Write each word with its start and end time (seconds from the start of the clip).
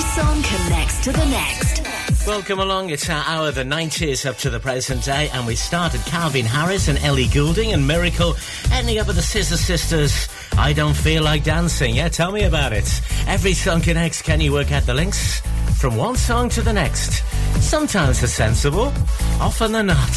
Every 0.00 0.22
song 0.22 0.42
connects 0.42 0.98
to 1.04 1.12
the 1.12 1.26
next. 1.26 2.26
Welcome 2.26 2.58
along. 2.58 2.88
It's 2.88 3.10
our 3.10 3.22
hour, 3.26 3.50
the 3.50 3.64
90s 3.64 4.24
up 4.24 4.38
to 4.38 4.48
the 4.48 4.58
present 4.58 5.04
day, 5.04 5.28
and 5.34 5.46
we 5.46 5.54
started 5.54 6.00
Calvin 6.06 6.46
Harris 6.46 6.88
and 6.88 6.98
Ellie 7.00 7.28
Goulding 7.28 7.74
and 7.74 7.86
Miracle, 7.86 8.34
ending 8.72 8.98
up 8.98 9.08
with 9.08 9.16
the 9.16 9.22
Scissor 9.22 9.58
Sisters. 9.58 10.26
I 10.56 10.72
don't 10.72 10.96
feel 10.96 11.22
like 11.22 11.44
dancing. 11.44 11.96
Yeah, 11.96 12.08
tell 12.08 12.32
me 12.32 12.44
about 12.44 12.72
it. 12.72 12.88
Every 13.26 13.52
song 13.52 13.82
connects. 13.82 14.22
Can 14.22 14.40
you 14.40 14.54
work 14.54 14.72
out 14.72 14.84
the 14.84 14.94
links? 14.94 15.40
From 15.78 15.98
one 15.98 16.16
song 16.16 16.48
to 16.50 16.62
the 16.62 16.72
next. 16.72 17.22
Sometimes 17.60 18.20
they're 18.20 18.28
sensible, 18.28 18.94
often 19.38 19.72
they're 19.72 19.82
not. 19.82 20.16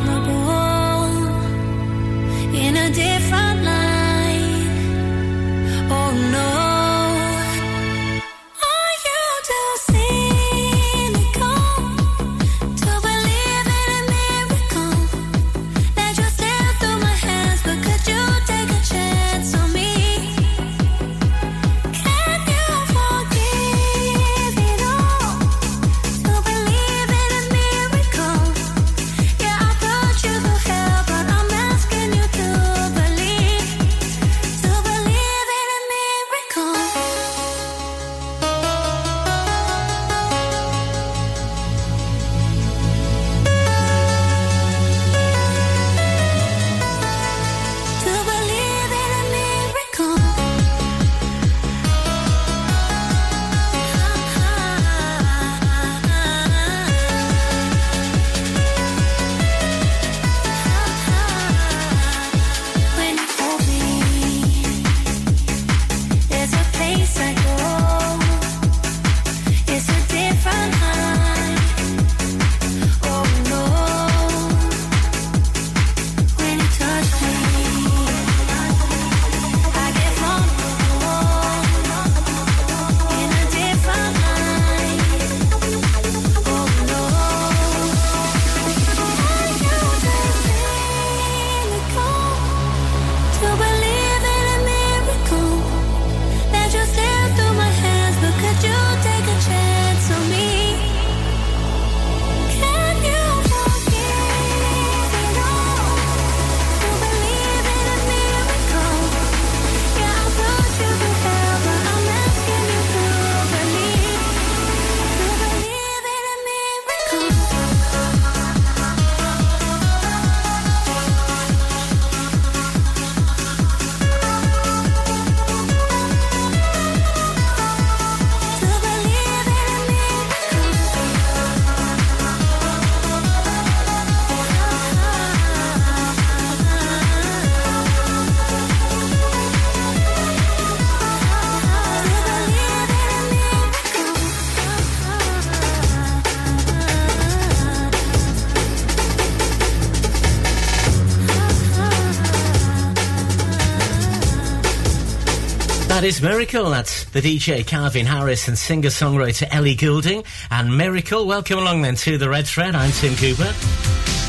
That 156.01 156.07
is 156.07 156.19
Miracle. 156.19 156.71
That's 156.71 157.03
the 157.11 157.21
DJ 157.21 157.63
Calvin 157.63 158.07
Harris 158.07 158.47
and 158.47 158.57
singer-songwriter 158.57 159.47
Ellie 159.51 159.75
Goulding. 159.75 160.23
And 160.49 160.75
Miracle, 160.75 161.27
welcome 161.27 161.59
along 161.59 161.83
then 161.83 161.93
to 161.97 162.17
the 162.17 162.27
Red 162.27 162.47
Thread. 162.47 162.73
I'm 162.73 162.91
Tim 162.91 163.15
Cooper. 163.15 163.53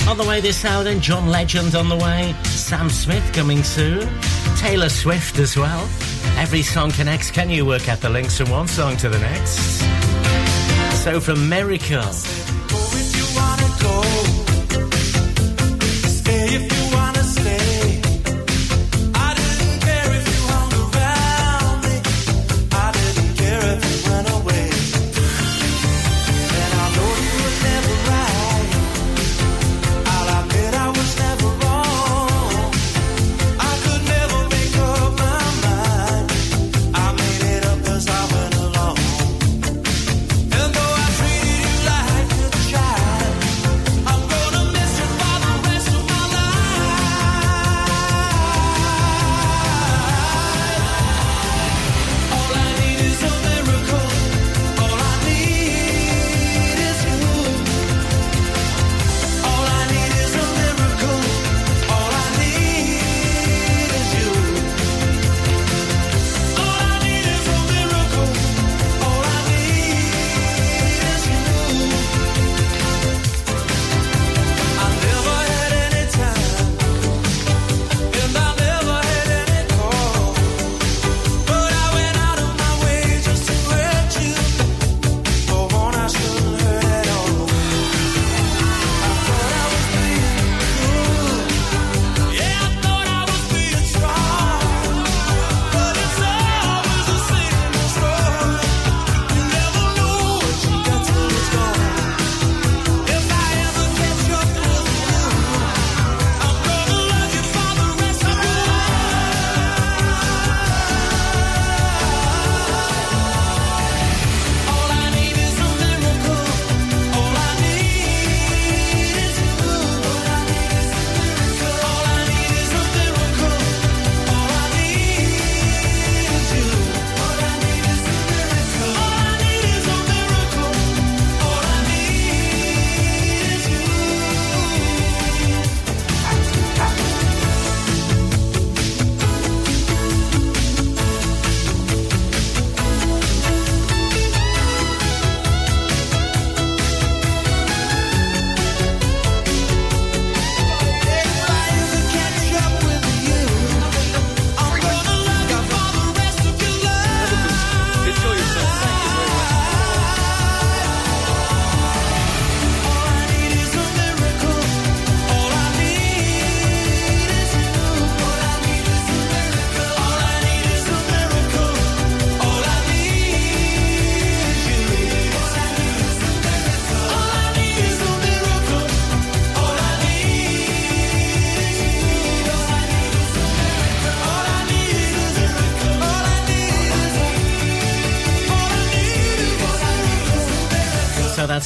On 0.06 0.18
the 0.18 0.24
way 0.28 0.42
this 0.42 0.66
hour 0.66 0.84
then, 0.84 1.00
John 1.00 1.30
Legend 1.30 1.74
on 1.74 1.88
the 1.88 1.96
way. 1.96 2.34
Sam 2.44 2.90
Smith 2.90 3.26
coming 3.32 3.62
soon. 3.62 4.06
Taylor 4.58 4.90
Swift 4.90 5.38
as 5.38 5.56
well. 5.56 5.88
Every 6.36 6.60
song 6.60 6.90
connects. 6.90 7.30
Can 7.30 7.48
you 7.48 7.64
work 7.64 7.88
out 7.88 8.02
the 8.02 8.10
links 8.10 8.36
from 8.36 8.50
one 8.50 8.68
song 8.68 8.98
to 8.98 9.08
the 9.08 9.18
next? 9.18 9.80
So 11.02 11.20
from 11.20 11.48
Miracle. 11.48 12.02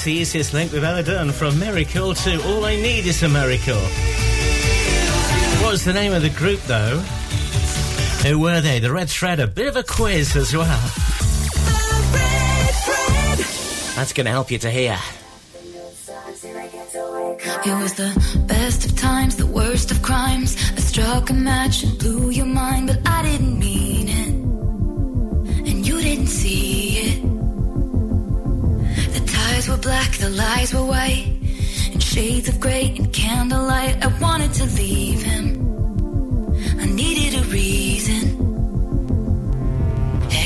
the 0.06 0.12
easiest 0.12 0.54
link 0.54 0.70
we've 0.70 0.84
ever 0.84 1.02
done 1.02 1.32
from 1.32 1.58
Miracle 1.58 2.14
to 2.14 2.40
All 2.46 2.64
I 2.64 2.76
Need 2.76 3.06
Is 3.06 3.24
a 3.24 3.28
Miracle. 3.28 3.74
What 5.60 5.72
was 5.72 5.84
the 5.84 5.92
name 5.92 6.12
of 6.12 6.22
the 6.22 6.30
group 6.30 6.60
though? 6.60 6.98
Who 8.24 8.38
were 8.38 8.60
they? 8.60 8.78
The 8.78 8.92
Red 8.92 9.08
Thread, 9.08 9.40
a 9.40 9.48
bit 9.48 9.66
of 9.66 9.74
a 9.74 9.82
quiz 9.82 10.36
as 10.36 10.54
well. 10.54 10.80
That's 13.96 14.12
going 14.12 14.26
to 14.26 14.30
help 14.30 14.52
you 14.52 14.58
to 14.58 14.70
hear. 14.70 14.96
It 17.66 17.82
was 17.82 17.94
the 17.94 18.44
best 18.46 18.86
of 18.86 18.96
times, 18.96 19.34
the 19.34 19.46
worst 19.46 19.90
of 19.90 20.02
crimes. 20.02 20.54
I 20.76 20.78
struck 20.78 21.30
a 21.30 21.34
match 21.34 21.82
and 21.82 21.98
blew 21.98 22.30
your 22.30 22.46
mind, 22.46 22.86
but 22.86 23.00
I 23.04 23.24
didn't 23.24 23.58
mean 23.58 23.75
black, 29.86 30.12
the 30.18 30.30
lies 30.30 30.74
were 30.74 30.84
white, 30.84 31.28
in 31.92 32.00
shades 32.00 32.48
of 32.48 32.58
gray 32.58 32.92
and 32.98 33.12
candlelight. 33.12 33.94
I 34.04 34.08
wanted 34.20 34.52
to 34.54 34.64
leave 34.80 35.22
him. 35.22 35.46
I 36.82 36.86
needed 36.86 37.32
a 37.42 37.44
reason. 37.60 38.22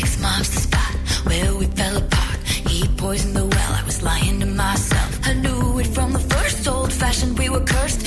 X 0.02 0.20
marks 0.20 0.50
the 0.54 0.60
spot 0.68 0.92
where 1.28 1.54
we 1.54 1.66
fell 1.78 1.96
apart. 1.96 2.38
He 2.72 2.86
poisoned 3.04 3.34
the 3.34 3.46
well. 3.46 3.72
I 3.80 3.82
was 3.90 4.02
lying 4.02 4.40
to 4.40 4.46
myself. 4.46 5.12
I 5.30 5.32
knew 5.32 5.78
it 5.78 5.86
from 5.86 6.12
the 6.12 6.24
first. 6.32 6.68
Old 6.68 6.92
fashioned, 6.92 7.38
we 7.38 7.48
were 7.48 7.64
cursed. 7.74 8.00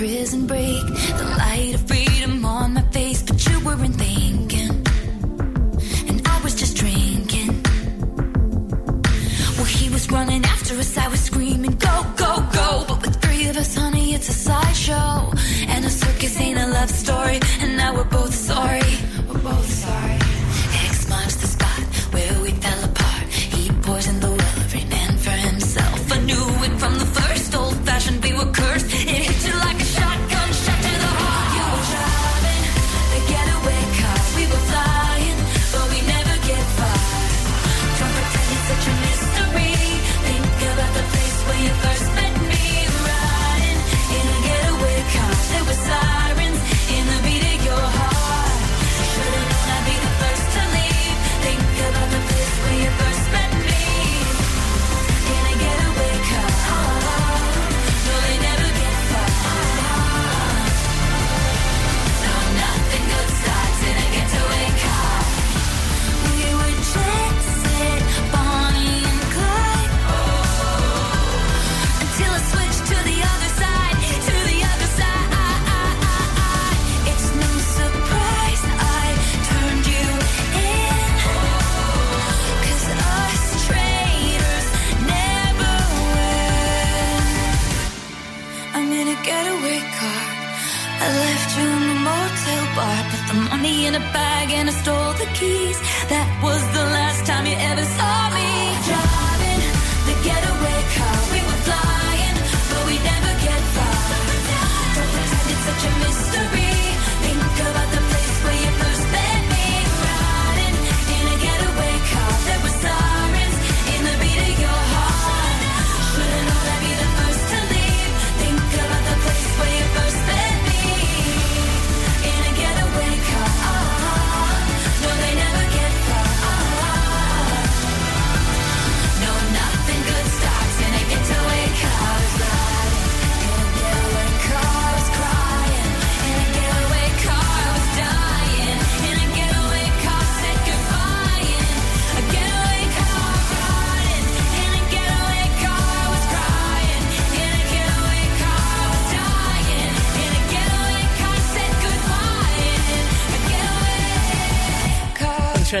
prison 0.00 0.46
break, 0.46 0.86
the 1.18 1.34
light 1.36 1.74
of 1.74 1.82
freedom 1.86 2.42
on 2.42 2.72
my 2.72 2.80
face, 2.90 3.22
but 3.22 3.36
you 3.46 3.60
weren't 3.60 3.94
thinking, 3.96 4.70
and 6.08 6.26
I 6.26 6.40
was 6.42 6.54
just 6.54 6.74
drinking. 6.78 7.62
Well, 9.56 9.66
he 9.66 9.90
was 9.90 10.10
running 10.10 10.42
after 10.46 10.72
us, 10.76 10.96
I 10.96 11.06
was 11.08 11.20
screaming, 11.20 11.72
go, 11.72 11.96
go, 12.16 12.32
go. 12.50 12.84
But 12.88 13.02
with 13.02 13.16
three 13.20 13.46
of 13.48 13.58
us, 13.58 13.74
honey, 13.74 14.14
it's 14.14 14.30
a 14.30 14.32
sideshow, 14.32 15.32
and 15.68 15.84
a 15.84 15.90
circus 15.90 16.40
ain't 16.40 16.58
a 16.58 16.66
love 16.68 16.90
story. 16.90 17.19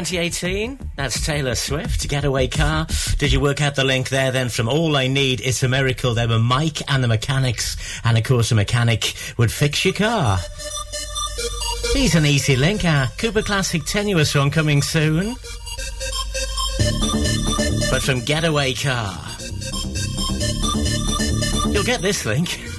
2018. 0.04 0.92
That's 0.96 1.26
Taylor 1.26 1.54
Swift, 1.54 2.08
Getaway 2.08 2.48
Car. 2.48 2.86
Did 3.18 3.32
you 3.32 3.40
work 3.40 3.60
out 3.60 3.74
the 3.74 3.84
link 3.84 4.08
there 4.08 4.32
then 4.32 4.48
from 4.48 4.66
All 4.66 4.96
I 4.96 5.08
Need, 5.08 5.42
It's 5.42 5.62
a 5.62 5.68
Miracle? 5.68 6.14
There 6.14 6.26
were 6.26 6.38
Mike 6.38 6.80
and 6.90 7.04
the 7.04 7.08
Mechanics, 7.08 7.76
and 8.02 8.16
of 8.16 8.24
course, 8.24 8.50
a 8.50 8.54
mechanic 8.54 9.12
would 9.36 9.52
fix 9.52 9.84
your 9.84 9.92
car. 9.92 10.38
He's 11.92 12.14
an 12.14 12.24
easy 12.24 12.56
link. 12.56 12.82
Our 12.84 13.08
Cooper 13.18 13.42
Classic 13.42 13.82
Tenuous 13.84 14.34
one 14.34 14.50
coming 14.50 14.80
soon. 14.80 15.34
But 17.90 18.00
from 18.02 18.24
Getaway 18.24 18.72
Car, 18.72 19.18
you'll 21.72 21.84
get 21.84 22.00
this 22.00 22.24
link. 22.24 22.69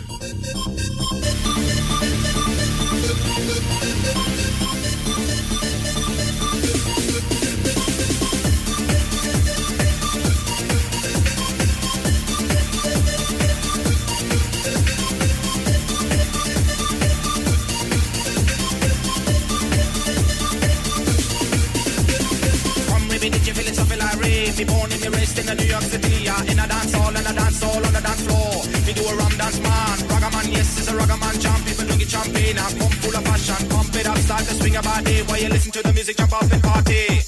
your 34.81 34.93
body 34.93 35.21
while 35.23 35.39
you 35.39 35.49
listen 35.49 35.71
to 35.71 35.81
the 35.81 35.93
music, 35.93 36.17
jump 36.17 36.33
off 36.33 36.51
and 36.51 36.63
party. 36.63 37.21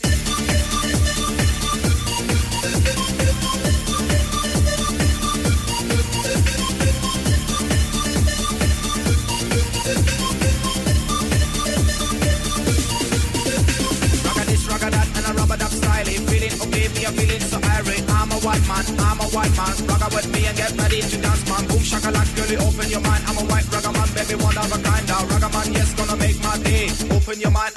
I'm 17.05 17.13
feeling 17.15 17.41
so. 17.41 17.59
I'm 17.59 18.31
a 18.31 18.35
white 18.35 18.65
man, 18.65 18.85
I'm 18.97 19.19
a 19.19 19.23
white 19.35 19.55
man. 19.57 19.75
With 20.15 20.31
me 20.31 20.45
and 20.45 20.55
get 20.55 20.71
ready 20.77 21.01
to 21.01 21.17
dance, 21.17 21.49
man. 21.49 21.67
Boom 21.67 21.79
shakalaka, 21.79 22.35
girl, 22.35 22.67
open 22.67 22.89
your 22.89 23.01
mind. 23.01 23.23
I'm 23.27 23.37
a 23.37 23.43
white 23.51 23.65
ragga 23.65 23.91
man, 23.91 24.07
baby, 24.15 24.41
one 24.41 24.57
of 24.57 24.71
a 24.71 24.81
kind. 24.81 25.07
Now, 25.07 25.25
ragga 25.25 25.51
man, 25.51 25.73
yes, 25.73 25.93
gonna 25.95 26.15
make 26.15 26.41
my 26.41 26.57
day 26.59 27.12
open 27.23 27.39
your 27.39 27.51
mind. 27.51 27.72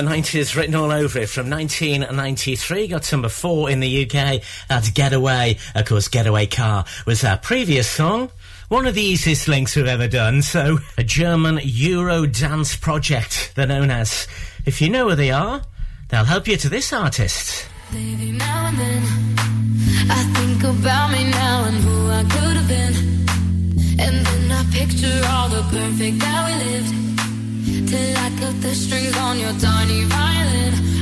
The 0.00 0.06
'90s 0.06 0.56
written 0.56 0.74
all 0.74 0.90
over 0.90 1.18
it 1.18 1.28
from 1.28 1.50
1993. 1.50 2.88
Got 2.88 3.12
number 3.12 3.28
four 3.28 3.68
in 3.68 3.80
the 3.80 4.06
UK. 4.06 4.40
That's 4.66 4.88
Getaway. 4.88 5.58
Of 5.74 5.84
course, 5.84 6.08
Getaway 6.08 6.46
Car 6.46 6.86
was 7.04 7.22
our 7.22 7.36
previous 7.36 7.86
song 7.86 8.30
one 8.68 8.86
of 8.86 8.94
the 8.94 9.02
easiest 9.02 9.46
links 9.46 9.76
we've 9.76 9.86
ever 9.86 10.08
done. 10.08 10.40
So, 10.40 10.78
a 10.96 11.04
German 11.04 11.60
Euro 11.62 12.24
dance 12.24 12.76
project, 12.76 13.52
they're 13.56 13.66
known 13.66 13.90
as. 13.90 14.26
If 14.64 14.80
you 14.80 14.88
know 14.88 15.04
where 15.04 15.16
they 15.16 15.32
are, 15.32 15.60
they'll 16.08 16.24
help 16.24 16.48
you 16.48 16.56
to 16.56 16.70
this 16.70 16.94
artist. 16.94 17.68
Now 17.92 17.98
and 17.98 18.78
then, 18.78 19.02
I 20.08 20.22
think 20.34 20.62
about 20.62 21.10
me 21.12 21.30
now 21.30 21.64
and 21.64 21.76
who 21.76 22.08
I 22.08 22.22
could 22.22 22.56
have 22.56 22.68
been. 22.68 22.94
And 24.00 24.24
then 24.24 24.50
I 24.50 24.64
picture 24.72 25.20
all 25.28 25.50
the 25.50 25.62
perfect 25.70 26.20
that 26.20 26.46
we 26.46 26.70
lived 26.70 27.19
to 27.90 27.96
I 27.96 28.30
cut 28.38 28.60
the 28.62 28.72
strings 28.72 29.16
on 29.18 29.40
your 29.40 29.52
tiny 29.58 30.04
violin. 30.04 30.99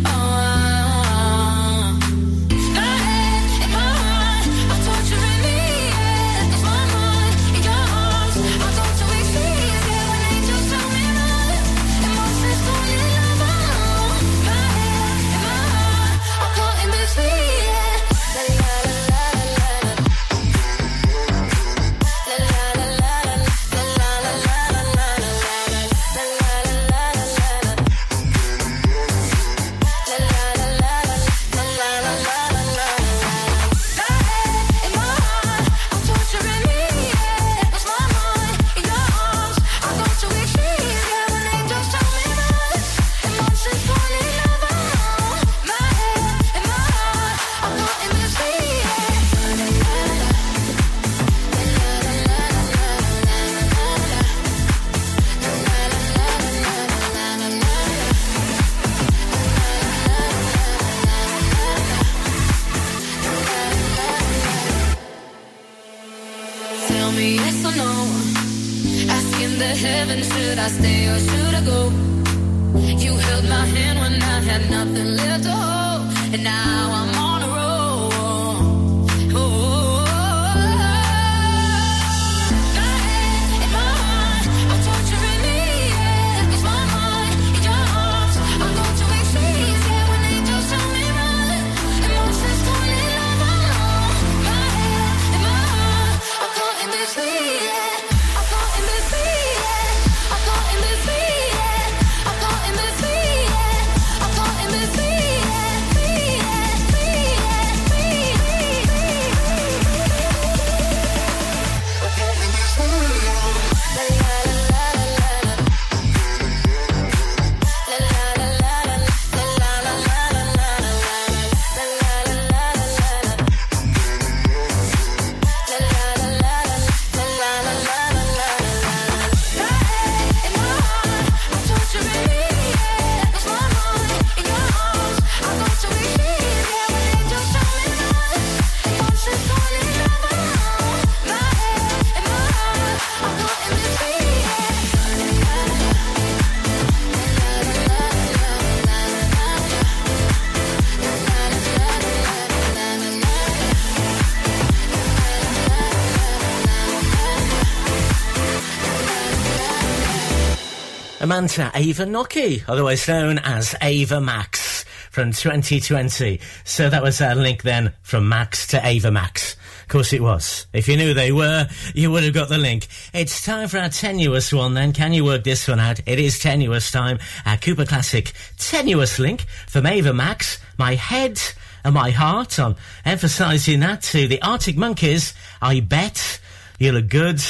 Amanda 161.28 161.70
Ava 161.74 162.06
Koci, 162.06 162.64
otherwise 162.66 163.06
known 163.06 163.36
as 163.40 163.74
Ava 163.82 164.18
Max 164.18 164.84
from 165.10 165.30
2020. 165.30 166.40
So 166.64 166.88
that 166.88 167.02
was 167.02 167.20
a 167.20 167.34
link 167.34 167.64
then 167.64 167.92
from 168.00 168.30
Maxx 168.30 168.68
to 168.68 168.80
Ava 168.82 169.10
Max. 169.10 169.54
Of 169.82 169.88
course 169.88 170.14
it 170.14 170.22
was. 170.22 170.66
If 170.72 170.88
you 170.88 170.96
knew 170.96 171.12
they 171.12 171.30
were, 171.30 171.68
you 171.94 172.10
would 172.10 172.24
have 172.24 172.32
got 172.32 172.48
the 172.48 172.56
link. 172.56 172.86
It's 173.12 173.44
time 173.44 173.68
for 173.68 173.76
our 173.76 173.90
tenuous 173.90 174.54
one 174.54 174.72
then. 174.72 174.94
Can 174.94 175.12
you 175.12 175.22
work 175.22 175.44
this 175.44 175.68
one 175.68 175.80
out? 175.80 176.00
It 176.06 176.18
is 176.18 176.38
tenuous 176.38 176.90
time. 176.90 177.18
Our 177.44 177.58
Cooper 177.58 177.84
Classic 177.84 178.32
tenuous 178.56 179.18
link 179.18 179.42
from 179.66 179.84
Ava 179.84 180.14
Max. 180.14 180.58
My 180.78 180.94
head 180.94 181.38
and 181.84 181.92
my 181.92 182.10
heart. 182.10 182.58
I'm 182.58 182.76
emphasising 183.04 183.80
that 183.80 184.00
to 184.04 184.28
the 184.28 184.40
Arctic 184.40 184.78
Monkeys. 184.78 185.34
I 185.60 185.80
bet 185.80 186.40
you 186.78 186.92
look 186.92 187.08
good 187.08 187.42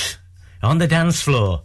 on 0.64 0.78
the 0.78 0.88
dance 0.88 1.22
floor. 1.22 1.62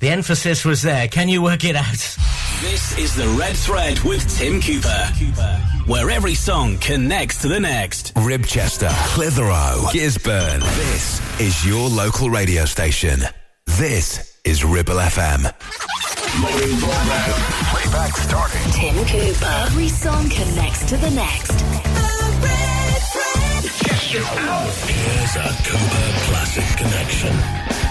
The 0.00 0.08
emphasis 0.10 0.64
was 0.64 0.82
there. 0.82 1.08
Can 1.08 1.28
you 1.28 1.42
work 1.42 1.64
it 1.64 1.76
out? 1.76 2.18
This 2.60 2.96
is 2.98 3.14
the 3.14 3.28
Red 3.38 3.56
Thread 3.56 4.00
with 4.00 4.28
Tim 4.36 4.60
Cooper, 4.60 5.04
where 5.86 6.10
every 6.10 6.34
song 6.34 6.78
connects 6.78 7.40
to 7.42 7.48
the 7.48 7.60
next. 7.60 8.14
Ribchester, 8.14 8.90
Clitheroe, 9.14 9.86
Gisburn. 9.92 10.60
This 10.76 11.40
is 11.40 11.66
your 11.66 11.88
local 11.88 12.30
radio 12.30 12.64
station. 12.64 13.20
This 13.66 14.38
is 14.44 14.64
Ribble 14.64 14.94
FM. 14.96 15.52
Playback 17.70 18.16
starting. 18.16 18.72
Tim 18.72 18.96
Cooper. 19.06 19.64
Every 19.66 19.88
song 19.88 20.28
connects 20.28 20.84
to 20.86 20.96
the 20.96 21.10
next. 21.10 21.48
The 21.48 22.38
Red 22.42 23.02
Thread. 23.12 23.64
Here's 24.88 25.36
a 25.36 25.48
Cooper 25.64 26.12
Classic 26.26 26.76
Connection. 26.78 27.83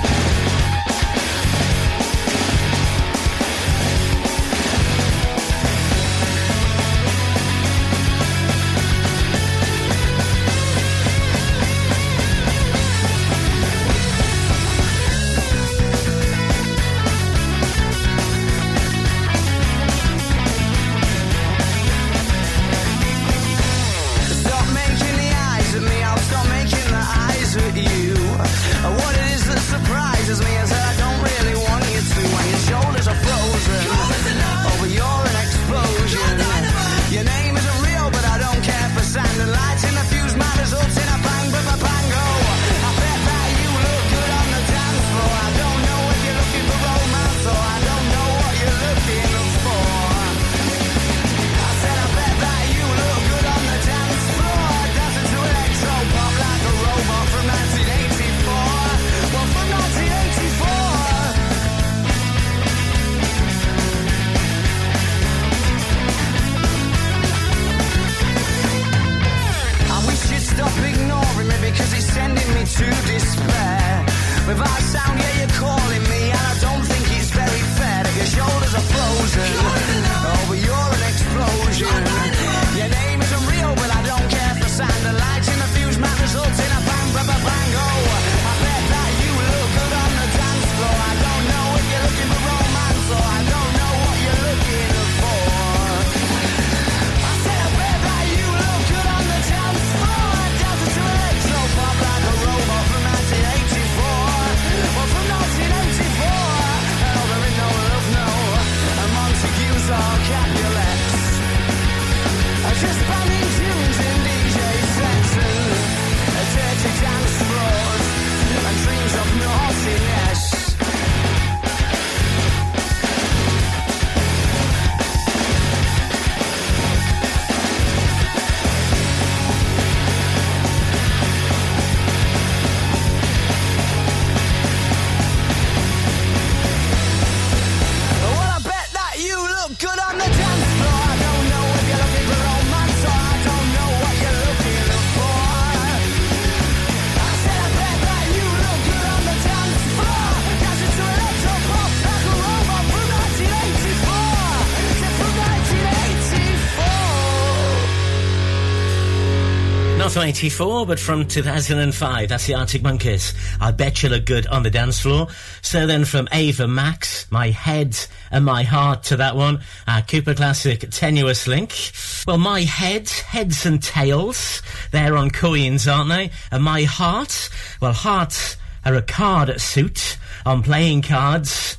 1984. 160.23 160.53
84, 160.53 160.85
but 160.85 160.99
from 160.99 161.27
2005. 161.27 162.29
That's 162.29 162.45
the 162.45 162.53
Arctic 162.53 162.81
Monkeys. 162.81 163.33
I 163.59 163.71
bet 163.71 164.03
you 164.03 164.09
look 164.09 164.25
good 164.25 164.47
on 164.47 164.63
the 164.63 164.69
dance 164.69 164.99
floor. 164.99 165.27
So 165.61 165.87
then 165.87 166.05
from 166.05 166.29
Ava 166.31 166.67
Max, 166.67 167.29
my 167.31 167.49
head 167.49 167.97
and 168.31 168.45
my 168.45 168.63
heart 168.63 169.03
to 169.03 169.17
that 169.17 169.35
one. 169.35 169.61
Our 169.87 170.01
Cooper 170.01 170.33
Classic 170.33 170.79
tenuous 170.91 171.47
link. 171.47 171.91
Well, 172.27 172.37
my 172.37 172.61
head, 172.61 173.09
heads 173.09 173.65
and 173.65 173.81
tails, 173.81 174.61
they're 174.91 175.17
on 175.17 175.31
coins, 175.31 175.87
aren't 175.87 176.09
they? 176.09 176.31
And 176.51 176.63
my 176.63 176.83
heart, 176.83 177.49
well, 177.81 177.93
hearts 177.93 178.57
are 178.85 178.95
a 178.95 179.01
card 179.01 179.59
suit 179.59 180.17
on 180.45 180.63
playing 180.63 181.01
cards. 181.01 181.77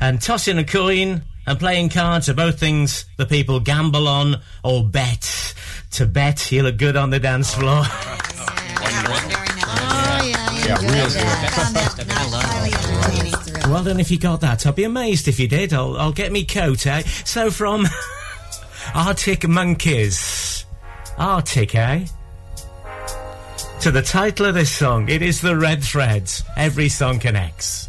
And 0.00 0.20
tossing 0.20 0.58
a 0.58 0.64
coin 0.64 1.22
and 1.46 1.58
playing 1.58 1.90
cards 1.90 2.28
are 2.28 2.34
both 2.34 2.58
things 2.58 3.04
the 3.16 3.26
people 3.26 3.60
gamble 3.60 4.08
on 4.08 4.40
or 4.64 4.84
bet. 4.84 5.35
To 5.96 6.04
bet 6.04 6.52
you 6.52 6.62
look 6.62 6.76
good 6.76 6.94
on 6.94 7.08
the 7.08 7.18
dance 7.18 7.54
floor. 7.54 7.80
well 13.70 13.82
done 13.82 13.98
if 13.98 14.10
you 14.10 14.18
got 14.18 14.42
that. 14.42 14.66
I'll 14.66 14.74
be 14.74 14.84
amazed 14.84 15.26
if 15.26 15.40
you 15.40 15.48
did. 15.48 15.72
I'll, 15.72 15.96
I'll 15.96 16.12
get 16.12 16.32
me 16.32 16.44
coat, 16.44 16.86
eh? 16.86 17.00
So 17.24 17.50
from 17.50 17.86
Arctic 18.94 19.48
Monkeys. 19.48 20.66
Arctic, 21.16 21.74
eh? 21.74 22.04
To 23.80 23.90
the 23.90 24.02
title 24.02 24.44
of 24.44 24.54
this 24.54 24.70
song, 24.70 25.08
it 25.08 25.22
is 25.22 25.40
the 25.40 25.56
red 25.56 25.82
thread. 25.82 26.30
Every 26.58 26.90
song 26.90 27.18
connects. 27.18 27.88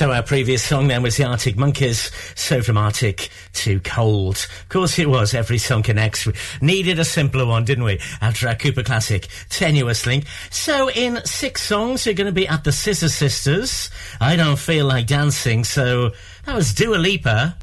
So 0.00 0.10
our 0.12 0.22
previous 0.22 0.62
song 0.62 0.88
then 0.88 1.02
was 1.02 1.18
the 1.18 1.24
Arctic 1.24 1.58
Monkeys. 1.58 2.10
So 2.34 2.62
from 2.62 2.78
Arctic 2.78 3.28
to 3.52 3.80
Cold. 3.80 4.48
Of 4.62 4.68
course 4.70 4.98
it 4.98 5.10
was. 5.10 5.34
Every 5.34 5.58
song 5.58 5.82
connects. 5.82 6.24
We 6.24 6.32
needed 6.62 6.98
a 6.98 7.04
simpler 7.04 7.44
one, 7.44 7.66
didn't 7.66 7.84
we? 7.84 8.00
After 8.22 8.48
our 8.48 8.54
Cooper 8.54 8.82
classic, 8.82 9.28
Tenuous 9.50 10.06
Link. 10.06 10.24
So 10.48 10.88
in 10.88 11.22
six 11.26 11.62
songs, 11.62 12.06
you're 12.06 12.14
going 12.14 12.28
to 12.28 12.32
be 12.32 12.48
at 12.48 12.64
the 12.64 12.72
Scissor 12.72 13.10
Sisters. 13.10 13.90
I 14.22 14.36
don't 14.36 14.58
feel 14.58 14.86
like 14.86 15.06
dancing. 15.06 15.64
So 15.64 16.12
that 16.46 16.54
was 16.54 16.72
Dua 16.72 16.96
Lipa 16.96 17.58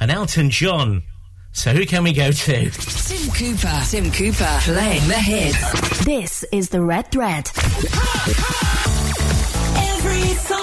and 0.00 0.10
Elton 0.10 0.50
John. 0.50 1.04
So 1.52 1.72
who 1.72 1.86
can 1.86 2.02
we 2.02 2.12
go 2.12 2.32
to? 2.32 2.70
Tim 2.70 3.30
Cooper. 3.30 3.82
Tim 3.88 4.10
Cooper 4.10 4.58
playing 4.62 5.06
the 5.06 5.14
hits. 5.14 6.04
This 6.04 6.44
is 6.50 6.68
the 6.70 6.82
Red 6.82 7.12
Thread. 7.12 7.48
Every 9.78 10.34
song. 10.34 10.55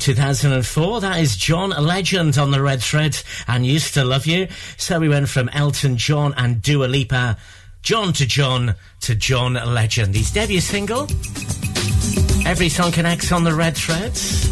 2004. 0.00 1.00
That 1.00 1.20
is 1.20 1.36
John 1.36 1.70
Legend 1.70 2.38
on 2.38 2.50
the 2.50 2.62
red 2.62 2.82
thread 2.82 3.16
and 3.46 3.64
used 3.64 3.94
to 3.94 4.04
love 4.04 4.26
you. 4.26 4.48
So 4.76 4.98
we 4.98 5.08
went 5.08 5.28
from 5.28 5.48
Elton 5.50 5.96
John 5.96 6.34
and 6.36 6.62
Dua 6.62 6.86
Lipa, 6.86 7.36
John 7.82 8.12
to 8.14 8.26
John 8.26 8.74
to 9.02 9.14
John 9.14 9.54
Legend. 9.54 10.14
His 10.14 10.30
debut 10.30 10.60
single. 10.60 11.02
Every 12.46 12.68
song 12.68 12.92
connects 12.92 13.30
on 13.30 13.44
the 13.44 13.54
red 13.54 13.76
threads. 13.76 14.48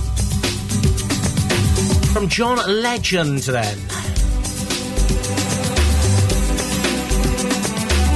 From 2.12 2.28
John 2.28 2.58
Legend 2.82 3.38
then. 3.40 3.76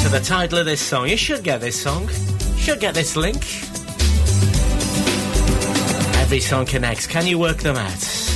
To 0.01 0.09
the 0.09 0.23
title 0.23 0.59
of 0.59 0.67
this 0.67 0.81
song. 0.81 1.09
You 1.09 1.17
should 1.17 1.43
get 1.43 1.61
this 1.61 1.81
song. 1.81 2.09
Should 2.59 2.81
get 2.81 2.95
this 2.95 3.17
link. 3.17 3.72
Every 6.33 6.41
song 6.41 6.65
connects. 6.65 7.07
Can 7.07 7.27
you 7.27 7.39
work 7.39 7.59
them 7.59 7.77
out? 7.77 8.32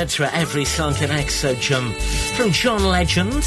Where 0.00 0.30
every 0.32 0.64
song 0.64 0.94
connects, 0.94 1.34
so 1.34 1.54
from 1.54 2.52
John 2.52 2.84
Legend. 2.84 3.46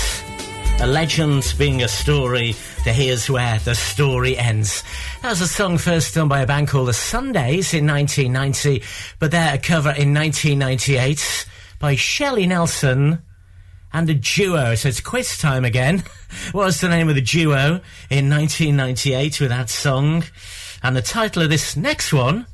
A 0.82 0.86
legend 0.86 1.52
being 1.58 1.82
a 1.82 1.88
story, 1.88 2.54
to 2.84 2.94
here's 2.94 3.28
where 3.28 3.58
the 3.60 3.74
story 3.74 4.38
ends. 4.38 4.84
That 5.24 5.30
was 5.30 5.42
a 5.42 5.48
song 5.48 5.80
first 5.80 6.14
done 6.14 6.28
by 6.28 6.42
a 6.42 6.46
band 6.46 6.68
called 6.68 6.90
The 6.90 6.94
Sundays 6.94 7.74
in 7.74 7.88
1990, 7.88 8.84
but 9.18 9.32
they're 9.32 9.56
a 9.56 9.58
cover 9.58 9.90
in 9.90 10.14
1998 10.14 11.48
by 11.80 11.96
Shelley 11.96 12.46
Nelson 12.46 13.24
and 13.92 14.08
a 14.12 14.14
duo. 14.14 14.76
So 14.76 14.90
it's 14.90 15.02
quiz 15.02 15.40
time 15.40 15.66
again. 15.66 16.04
what 16.52 16.66
was 16.66 16.82
the 16.82 16.90
name 16.90 17.10
of 17.10 17.16
the 17.16 17.22
duo 17.22 17.82
in 18.12 18.30
1998 18.30 19.42
with 19.42 19.50
that 19.50 19.72
song? 19.72 20.24
And 20.84 20.96
the 20.96 21.02
title 21.02 21.42
of 21.42 21.50
this 21.50 21.76
next 21.76 22.14
one, 22.14 22.46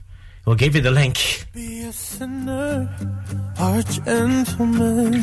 we'll 0.49 0.57
give 0.57 0.73
you 0.75 0.81
the 0.81 0.89
link. 0.89 1.45
be 1.53 1.83
a 1.83 1.93
sinner 1.93 2.89
or 3.61 3.77
a 3.77 3.83
gentleman. 3.83 5.13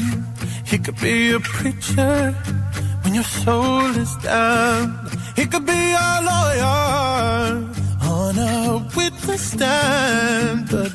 He 0.65 0.79
could 0.79 1.01
be 1.01 1.33
a 1.33 1.41
preacher 1.41 2.31
when 3.03 3.13
your 3.13 3.25
soul 3.25 3.91
is 4.05 4.15
down. 4.19 4.85
He 5.35 5.45
could 5.47 5.67
be 5.67 5.83
a 6.09 6.11
lawyer 6.31 6.79
on 8.15 8.39
a 8.39 8.89
witness 8.97 9.43
stand, 9.53 10.69
but 10.71 10.93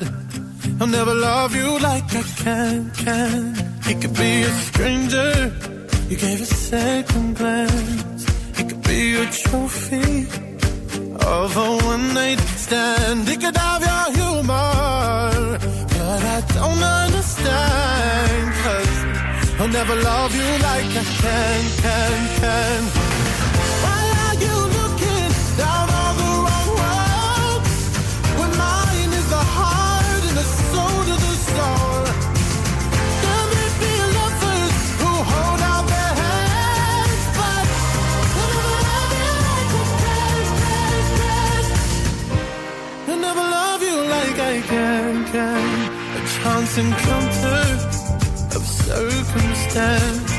he'll 0.78 0.86
never 0.86 1.14
love 1.14 1.54
you 1.54 1.68
like 1.88 2.08
I 2.22 2.22
can. 2.42 2.90
Can 3.04 3.54
he 3.86 3.94
could 4.00 4.14
be 4.14 4.32
a 4.50 4.52
stranger? 4.68 5.52
You 6.08 6.16
gave 6.16 6.40
a 6.40 6.50
second 6.72 7.36
glance. 7.36 8.22
He 8.56 8.64
could 8.64 8.82
be 8.82 9.16
a 9.16 9.26
trophy 9.26 10.51
of 11.26 11.56
a 11.56 11.84
one 11.84 12.14
night 12.14 12.40
stand. 12.56 13.28
He 13.28 13.36
could 13.36 13.56
have 13.56 13.82
your 13.82 14.06
humor, 14.18 15.58
but 15.96 16.22
I 16.36 16.40
don't 16.54 16.82
understand. 17.04 18.52
Cause 18.64 18.96
he'll 19.56 19.68
never 19.68 19.96
love 19.96 20.34
you 20.34 20.50
like 20.68 20.92
I 21.02 21.04
can, 21.20 21.62
can, 21.82 22.40
can. 22.40 23.11
This 46.74 46.84
encounter 46.84 47.62
of 48.56 48.62
circumstance. 48.64 50.32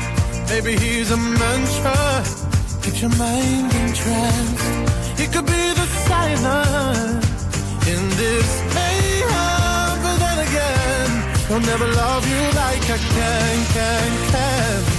Maybe 0.48 0.76
he's 0.76 1.10
a 1.10 1.16
mantra, 1.16 2.24
keeps 2.82 3.00
your 3.02 3.14
mind 3.16 3.72
entranced. 3.72 5.20
He 5.20 5.26
could 5.26 5.46
be 5.46 5.64
the 5.80 5.86
silence 6.08 7.26
in 7.86 8.02
this 8.16 8.48
mayhem, 8.74 10.02
but 10.02 10.16
then 10.18 10.38
again, 10.48 11.10
he'll 11.48 11.66
never 11.72 11.86
love 11.86 12.26
you 12.26 12.42
like 12.62 12.84
I 12.90 12.98
can, 12.98 13.66
can, 13.74 14.30
can. 14.32 14.93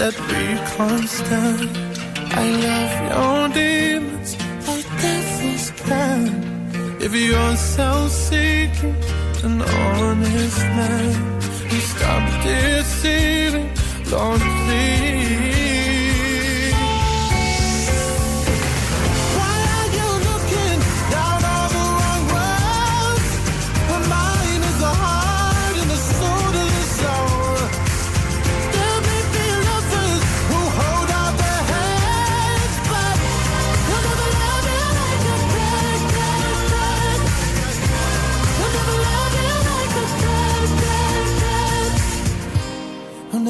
That 0.00 0.18
we 0.30 0.44
can't 0.72 1.08
stand. 1.08 1.68
I 2.32 2.44
love 2.66 2.94
your 3.10 3.48
demons 3.58 4.30
like 4.66 4.88
devils 5.02 5.70
can. 5.82 6.22
If 7.06 7.12
you're 7.14 7.56
self-seeking, 7.56 8.96
an 9.44 9.60
honest 9.60 10.60
man, 10.76 11.12
you 11.70 11.80
stop 11.92 12.24
deceiving, 12.42 13.68
Lord, 14.10 14.40
please. 14.40 15.69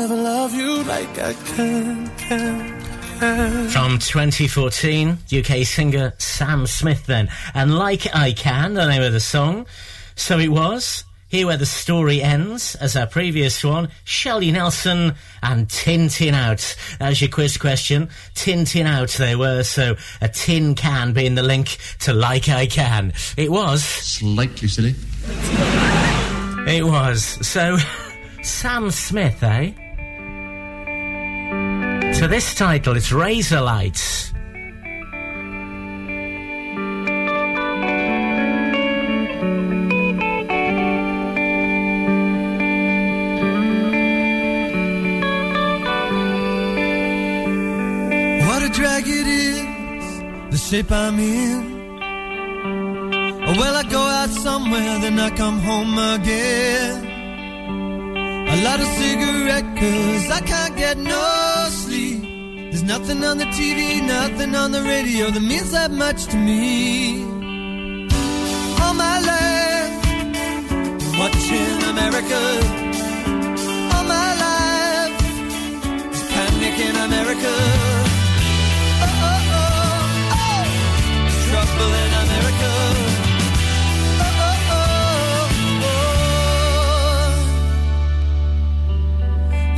Never 0.00 0.16
love 0.16 0.54
you 0.54 0.82
like 0.84 1.18
I 1.18 1.34
can, 1.34 2.08
can, 2.16 2.80
can. 3.18 3.68
From 3.68 3.98
2014, 3.98 5.18
UK 5.30 5.66
singer 5.66 6.14
Sam 6.16 6.66
Smith 6.66 7.04
then. 7.04 7.28
And 7.52 7.76
Like 7.76 8.06
I 8.14 8.32
Can, 8.32 8.72
the 8.72 8.88
name 8.88 9.02
of 9.02 9.12
the 9.12 9.20
song. 9.20 9.66
So 10.14 10.38
it 10.38 10.48
was. 10.48 11.04
Here 11.28 11.46
where 11.46 11.58
the 11.58 11.66
story 11.66 12.22
ends, 12.22 12.76
as 12.76 12.96
our 12.96 13.06
previous 13.06 13.62
one, 13.62 13.90
Shelley 14.04 14.50
Nelson 14.50 15.16
and 15.42 15.68
Tin 15.68 16.08
Tin 16.08 16.34
Out. 16.34 16.74
As 16.98 17.20
your 17.20 17.30
quiz 17.30 17.58
question, 17.58 18.08
Tin 18.34 18.64
Tin 18.64 18.86
Out 18.86 19.10
they 19.10 19.36
were, 19.36 19.62
so 19.62 19.96
a 20.22 20.28
tin 20.28 20.74
can 20.74 21.12
being 21.12 21.34
the 21.34 21.42
link 21.42 21.76
to 22.00 22.14
Like 22.14 22.48
I 22.48 22.66
Can. 22.66 23.12
It 23.36 23.50
was. 23.52 23.84
Slightly 23.84 24.66
silly. 24.66 24.94
It 26.66 26.86
was. 26.86 27.22
So, 27.46 27.76
Sam 28.42 28.90
Smith, 28.90 29.42
eh? 29.42 29.72
To 32.20 32.28
this 32.28 32.54
title, 32.54 32.98
it's 32.98 33.12
Razorlight's. 33.12 34.34
What 48.44 48.62
a 48.64 48.68
drag 48.74 49.04
it 49.08 49.26
is, 49.26 50.20
the 50.50 50.58
shape 50.58 50.92
I'm 50.92 51.18
in. 51.18 51.96
Well, 53.56 53.76
I 53.76 53.82
go 53.84 53.98
out 53.98 54.28
somewhere, 54.28 54.98
then 55.00 55.18
I 55.18 55.30
come 55.30 55.58
home 55.60 55.96
again. 55.96 57.02
A 58.46 58.62
lot 58.62 58.78
of 58.78 58.86
cigarette, 58.88 59.74
cause 59.78 60.30
I 60.30 60.40
can't 60.42 60.76
get 60.76 60.98
no. 60.98 61.39
There's 62.70 62.84
nothing 62.84 63.24
on 63.24 63.38
the 63.38 63.46
TV, 63.46 64.00
nothing 64.06 64.54
on 64.54 64.70
the 64.70 64.82
radio 64.82 65.30
that 65.30 65.42
means 65.42 65.72
that 65.72 65.90
much 65.90 66.26
to 66.26 66.36
me. 66.36 67.24
All 68.82 68.94
my 68.94 69.18
life, 69.32 69.92
watching 71.18 71.82
America. 71.92 72.40
All 73.94 74.04
my 74.16 74.30
life, 74.44 75.14
panic 76.32 76.78
in 76.88 76.96
America. 77.08 77.54
Oh, 79.02 79.20
oh, 79.28 79.40
oh, 79.58 80.38
oh. 80.38 80.64
Trouble 81.50 82.09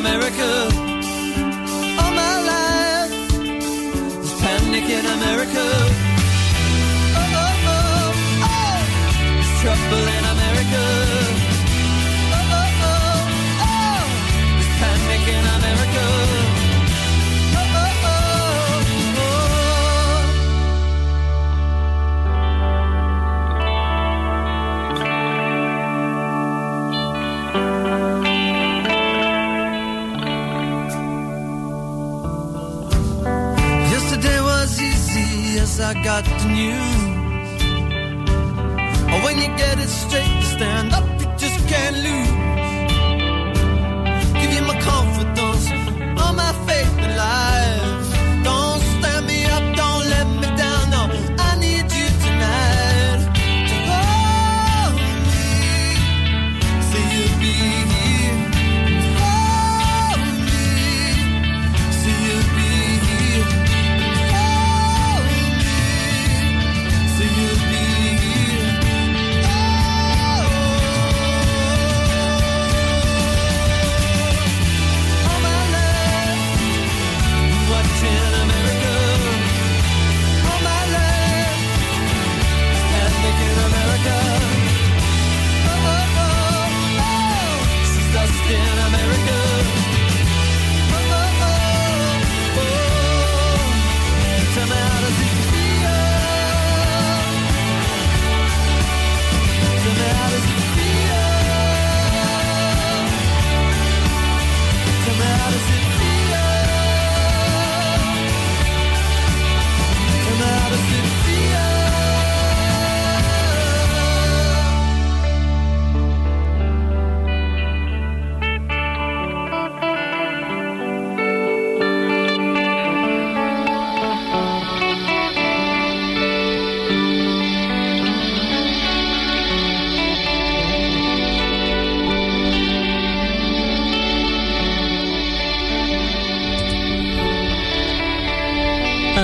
America. 0.00 0.50
All 2.00 2.12
my 2.22 2.36
life, 2.52 3.12
there's 3.36 4.34
panic 4.40 4.86
in 4.98 5.04
America. 5.18 5.64
Oh, 7.20 7.40
oh, 7.44 7.68
oh, 7.74 8.48
oh. 8.48 8.78
Trouble 9.60 10.06
in 10.16 10.24
got 36.02 36.24
the 36.24 36.48
news. 36.48 37.00
When 39.24 39.36
you 39.36 39.48
get 39.56 39.78
it 39.78 39.88
straight, 39.88 40.42
stand 40.42 40.92
up, 40.92 41.09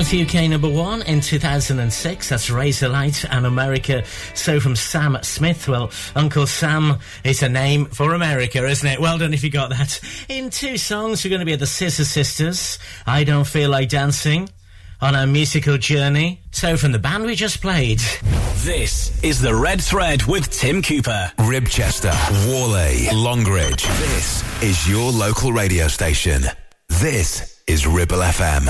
Both 0.07 0.35
UK 0.35 0.49
number 0.49 0.69
one 0.69 1.03
in 1.03 1.21
2006. 1.21 2.29
That's 2.29 2.49
Razorlight 2.49 3.27
and 3.29 3.45
America. 3.45 4.05
So 4.35 4.61
from 4.61 4.77
Sam 4.77 5.19
Smith. 5.23 5.67
Well, 5.67 5.91
Uncle 6.15 6.47
Sam 6.47 7.01
is 7.25 7.43
a 7.43 7.49
name 7.49 7.87
for 7.87 8.15
America, 8.15 8.65
isn't 8.65 8.89
it? 8.89 9.01
Well 9.01 9.19
done 9.19 9.35
if 9.35 9.43
you 9.43 9.51
got 9.51 9.71
that. 9.71 10.01
In 10.29 10.51
two 10.51 10.77
songs, 10.77 11.25
we're 11.25 11.31
going 11.31 11.41
to 11.41 11.45
be 11.45 11.55
at 11.55 11.59
the 11.59 11.67
Scissor 11.67 12.05
Sisters. 12.05 12.79
I 13.05 13.25
Don't 13.25 13.49
Feel 13.49 13.69
Like 13.69 13.89
Dancing. 13.89 14.49
On 15.01 15.17
our 15.17 15.27
musical 15.27 15.77
journey. 15.77 16.41
So 16.53 16.77
from 16.77 16.93
the 16.93 17.01
band 17.01 17.25
we 17.25 17.35
just 17.35 17.61
played. 17.61 17.99
This 18.59 19.21
is 19.25 19.41
the 19.41 19.57
Red 19.57 19.83
Thread 19.83 20.23
with 20.23 20.49
Tim 20.51 20.83
Cooper. 20.83 21.33
Ribchester, 21.39 22.15
Whalley, 22.47 23.09
Longridge. 23.13 23.83
This 23.83 24.63
is 24.63 24.89
your 24.89 25.11
local 25.11 25.53
radio 25.53 25.89
station. 25.89 26.45
This 26.89 27.56
is 27.67 27.85
Ribble 27.87 28.19
FM. 28.19 28.65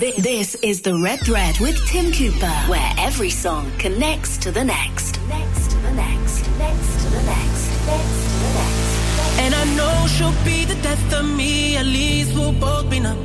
Th- 0.00 0.16
This 0.16 0.56
is 0.56 0.82
the 0.82 0.98
Red 0.98 1.20
Thread 1.20 1.58
with 1.60 1.76
Tim 1.86 2.10
Cooper, 2.12 2.54
where 2.68 2.92
every 2.98 3.30
song 3.30 3.70
connects 3.78 4.36
to 4.38 4.50
the 4.50 4.64
next. 4.64 5.20
Next 5.28 5.70
to 5.70 5.76
the 5.78 5.92
next. 5.92 6.42
Next 6.58 6.92
to 7.04 7.08
the 7.16 7.22
next. 7.22 7.64
Next 7.86 8.20
to 8.30 8.36
the 8.44 8.50
next. 8.58 9.40
And 9.42 9.54
I 9.54 9.64
know 9.76 9.94
she'll 10.08 10.44
be 10.44 10.64
the 10.64 10.74
death 10.82 11.12
of 11.14 11.24
me, 11.36 11.76
at 11.76 11.86
least 11.86 12.34
we'll 12.34 12.52
both 12.52 12.90
be 12.90 12.98
numb. 12.98 13.18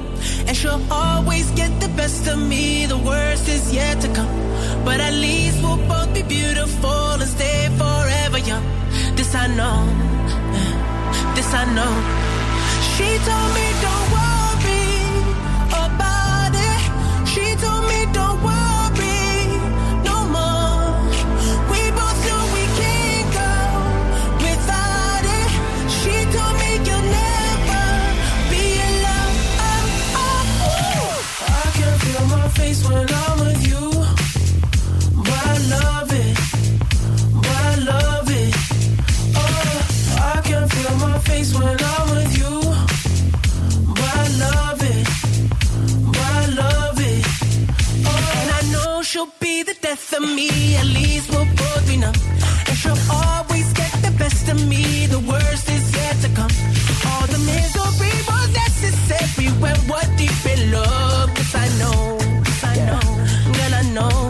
And 0.47 0.55
she'll 0.55 0.83
always 0.91 1.49
get 1.51 1.71
the 1.81 1.89
best 1.89 2.27
of 2.27 2.37
me, 2.37 2.85
the 2.85 2.97
worst 2.97 3.47
is 3.49 3.73
yet 3.73 3.99
to 4.01 4.07
come. 4.13 4.35
But 4.85 4.99
at 4.99 5.13
least 5.13 5.63
we'll 5.63 5.81
both 5.87 6.13
be 6.13 6.21
beautiful 6.23 7.13
and 7.17 7.23
stay 7.23 7.69
forever 7.81 8.37
young. 8.37 8.65
This 9.15 9.33
I 9.33 9.47
know, 9.47 9.77
this 11.35 11.51
I 11.53 11.65
know. 11.77 11.93
She 12.95 13.09
told 13.27 13.49
me 13.57 13.65
don't 13.81 14.11
worry 14.13 14.28
when 32.69 33.07
I'm 33.09 33.39
with 33.39 33.67
you, 33.67 33.85
I 35.25 35.57
love 35.75 36.11
it, 36.13 36.37
I 37.65 37.75
love 37.91 38.29
it. 38.29 38.53
Oh, 39.35 39.71
I 40.33 40.41
can 40.41 40.67
feel 40.69 40.95
my 40.97 41.17
face 41.19 41.51
when 41.57 41.77
I'm 41.93 42.09
with 42.15 42.37
you, 42.37 42.53
but 43.97 44.11
I 44.23 44.27
love 44.45 44.81
it, 44.83 45.07
but 46.13 46.29
I 46.41 46.45
love 46.61 46.99
it. 47.11 47.25
Oh, 48.05 48.37
and 48.39 48.49
I 48.59 48.61
know 48.71 49.01
she'll 49.01 49.33
be 49.39 49.63
the 49.63 49.75
death 49.81 50.13
of 50.13 50.21
me. 50.21 50.75
At 50.75 50.85
least 50.85 51.31
we'll 51.31 51.45
both 51.45 51.97
numb. 51.97 52.13
And 52.67 52.77
she'll 52.77 53.03
always 53.11 53.73
get 53.73 53.91
the 54.03 54.13
best 54.19 54.47
of 54.47 54.57
me. 54.67 55.07
The 55.07 55.19
worst 55.19 55.67
is 55.69 55.85
yet 55.95 56.15
to 56.21 56.29
come. 56.37 56.53
All 57.09 57.25
the 57.33 57.39
misery 57.49 58.13
was 58.29 58.47
necessary 58.63 59.49
when 59.59 59.77
we're 59.89 60.09
deep 60.17 60.45
in 60.53 60.71
love. 60.71 61.33
Cause 61.33 61.55
I 61.55 61.67
know, 61.79 62.18
know. 63.99 64.28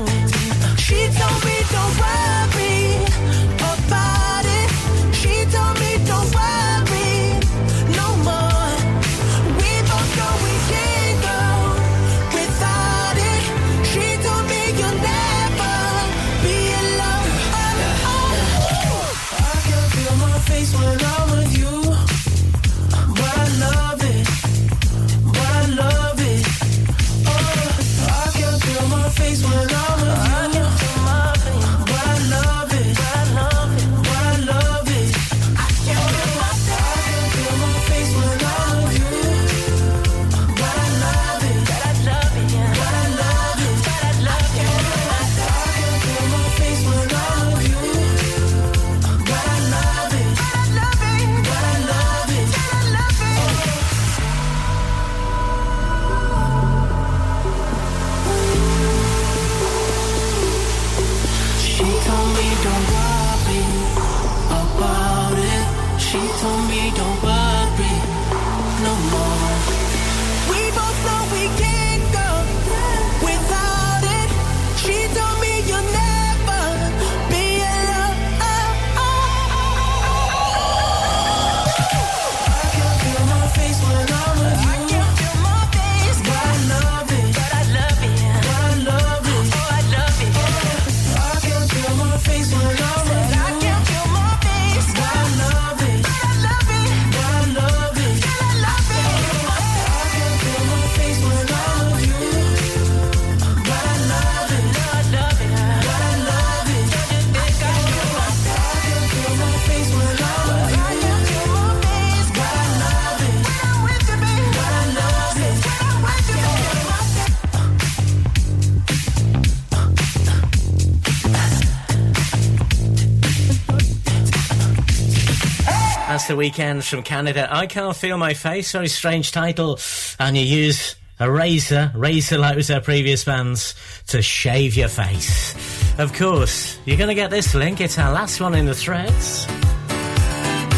The 126.30 126.36
Weeknd's 126.36 126.88
from 126.88 127.01
Canada. 127.01 127.47
I 127.49 127.65
can't 127.65 127.95
feel 127.95 128.15
my 128.15 128.36
face. 128.36 128.71
Very 128.71 128.88
strange 128.88 129.32
title. 129.32 129.80
And 130.19 130.38
you 130.38 130.43
use 130.43 130.95
a 131.19 131.30
razor, 131.30 131.91
Razorlight 131.95 132.55
was 132.55 132.69
our 132.69 132.82
previous 132.82 133.23
bands, 133.23 133.73
to 134.09 134.21
shave 134.21 134.75
your 134.75 134.89
face. 134.89 135.55
Of 135.97 136.13
course, 136.13 136.77
you're 136.86 136.97
going 136.97 137.07
to 137.07 137.15
get 137.15 137.32
this 137.32 137.55
link. 137.55 137.82
It's 137.82 137.97
our 137.97 138.13
last 138.13 138.39
one 138.39 138.53
in 138.53 138.67
the 138.67 138.75
threads. 138.75 139.45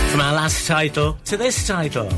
From 0.09 0.21
our 0.21 0.33
last 0.33 0.67
title 0.67 1.17
to 1.25 1.35
this 1.35 1.67
title. 1.67 2.09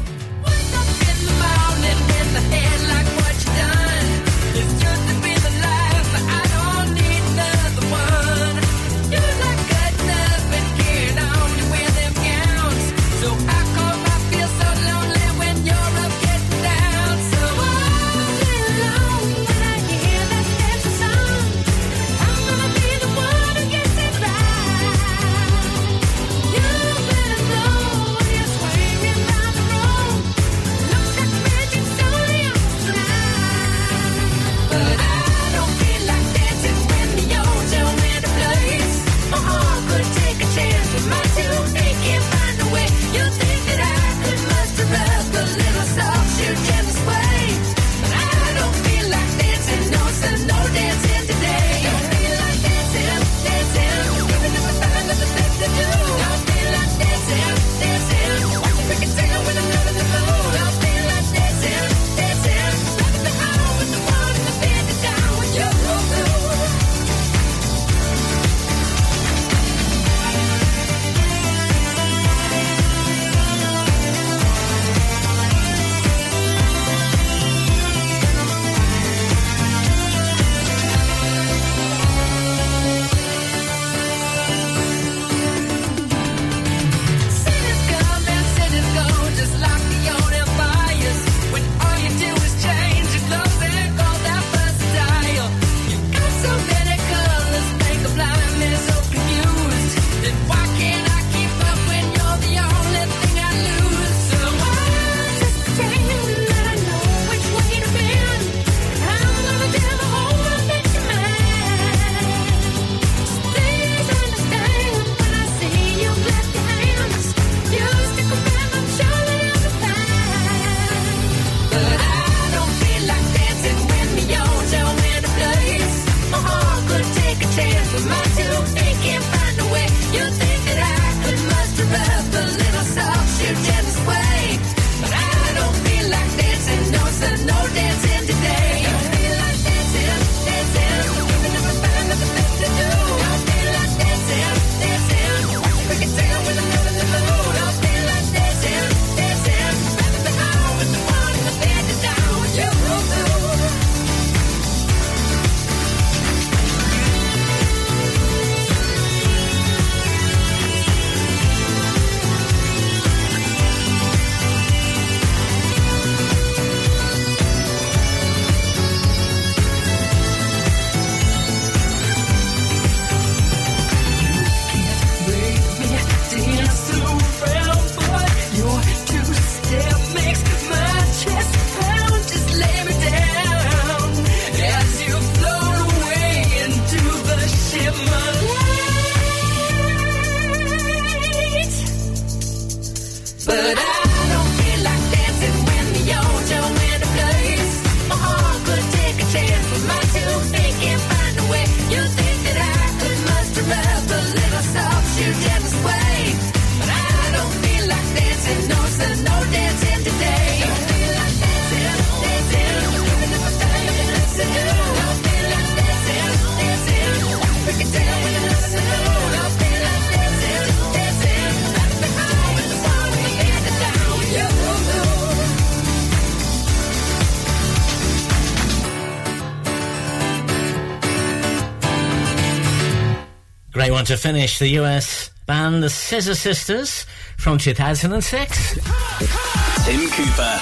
To 234.07 234.17
finish. 234.17 234.59
The 234.59 234.67
US 234.79 235.29
band 235.45 235.81
The 235.81 235.89
Scissor 235.89 236.35
Sisters 236.35 237.05
from 237.37 237.57
2006. 237.57 238.73
Tim 238.73 240.09
Cooper, 240.09 240.59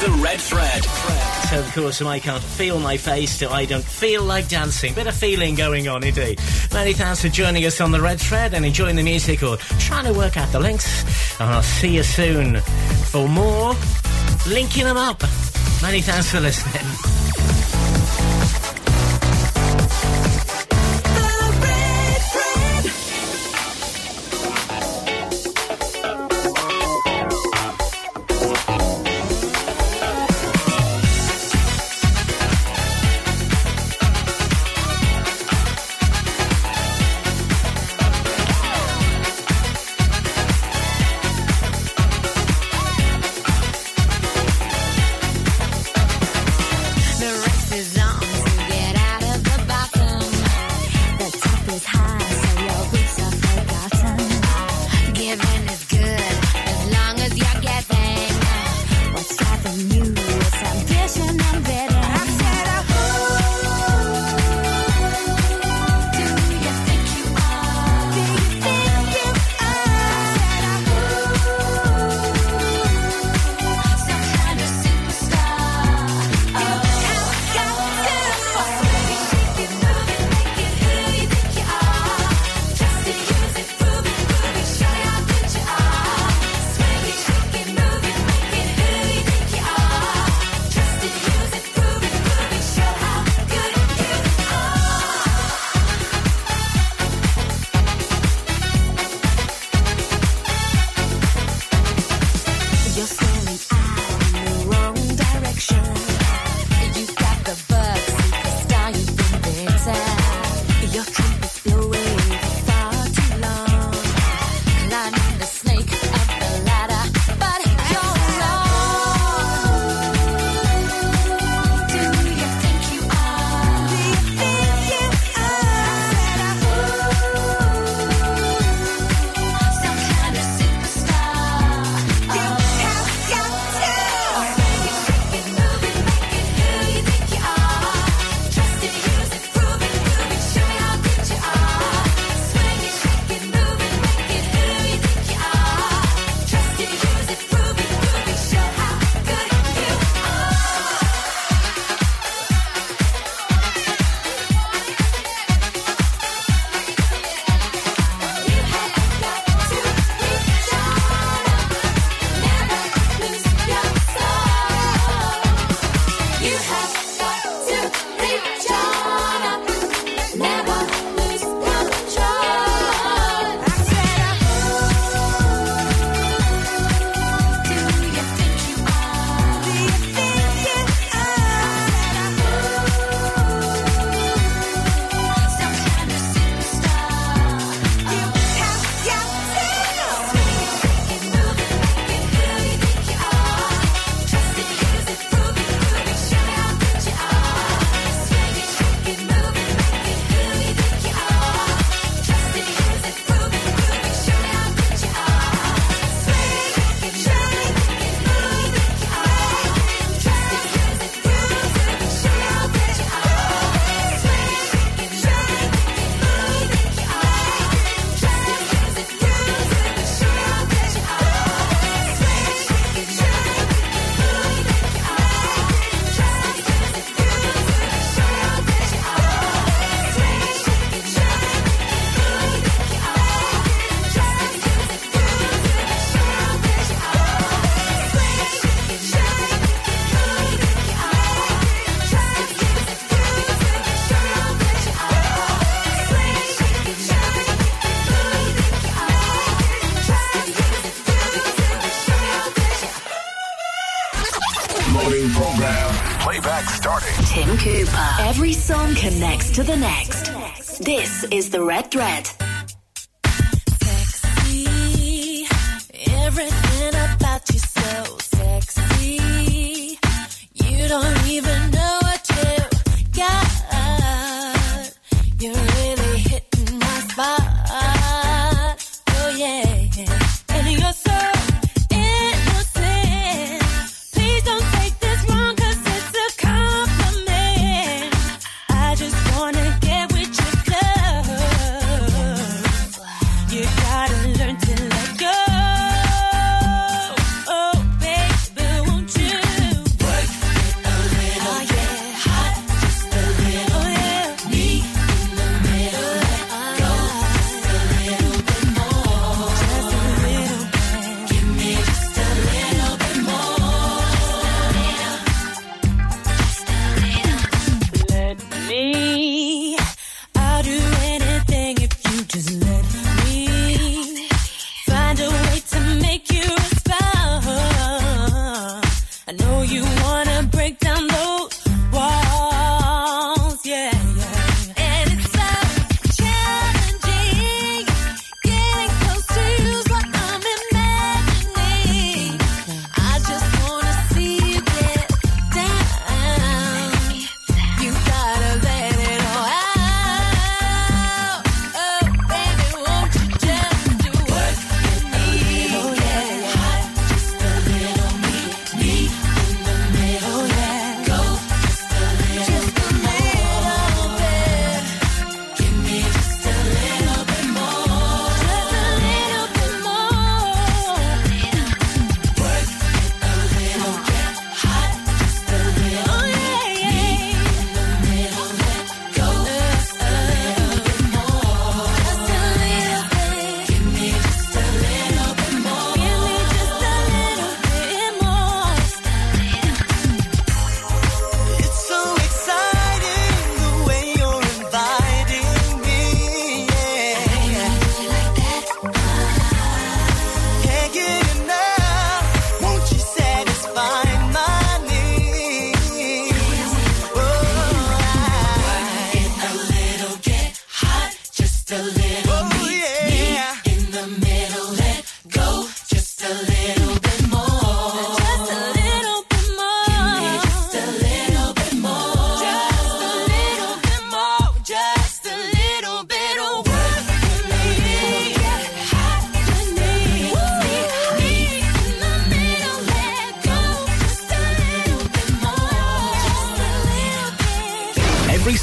The 0.00 0.20
Red 0.22 0.40
Thread. 0.40 0.84
So, 0.84 1.58
of 1.58 1.74
course, 1.74 2.02
I 2.02 2.20
can't 2.20 2.42
feel 2.42 2.78
my 2.78 2.96
face 2.96 3.38
till 3.38 3.52
I 3.52 3.64
don't 3.64 3.84
feel 3.84 4.22
like 4.22 4.48
dancing. 4.48 4.94
Bit 4.94 5.08
of 5.08 5.14
feeling 5.14 5.56
going 5.56 5.88
on, 5.88 6.04
indeed. 6.04 6.40
Many 6.72 6.92
thanks 6.92 7.22
for 7.22 7.28
joining 7.28 7.64
us 7.64 7.80
on 7.80 7.90
the 7.90 8.00
Red 8.00 8.20
Thread 8.20 8.54
and 8.54 8.64
enjoying 8.64 8.94
the 8.94 9.02
music 9.02 9.42
or 9.42 9.56
trying 9.78 10.04
to 10.04 10.12
work 10.12 10.36
out 10.36 10.52
the 10.52 10.60
links. 10.60 11.40
And 11.40 11.50
I'll 11.50 11.62
see 11.62 11.96
you 11.96 12.04
soon 12.04 12.60
for 13.10 13.28
more 13.28 13.74
linking 14.46 14.84
them 14.84 14.96
up. 14.96 15.22
Many 15.82 16.00
thanks 16.00 16.30
for 16.30 16.38
listening. 16.38 17.23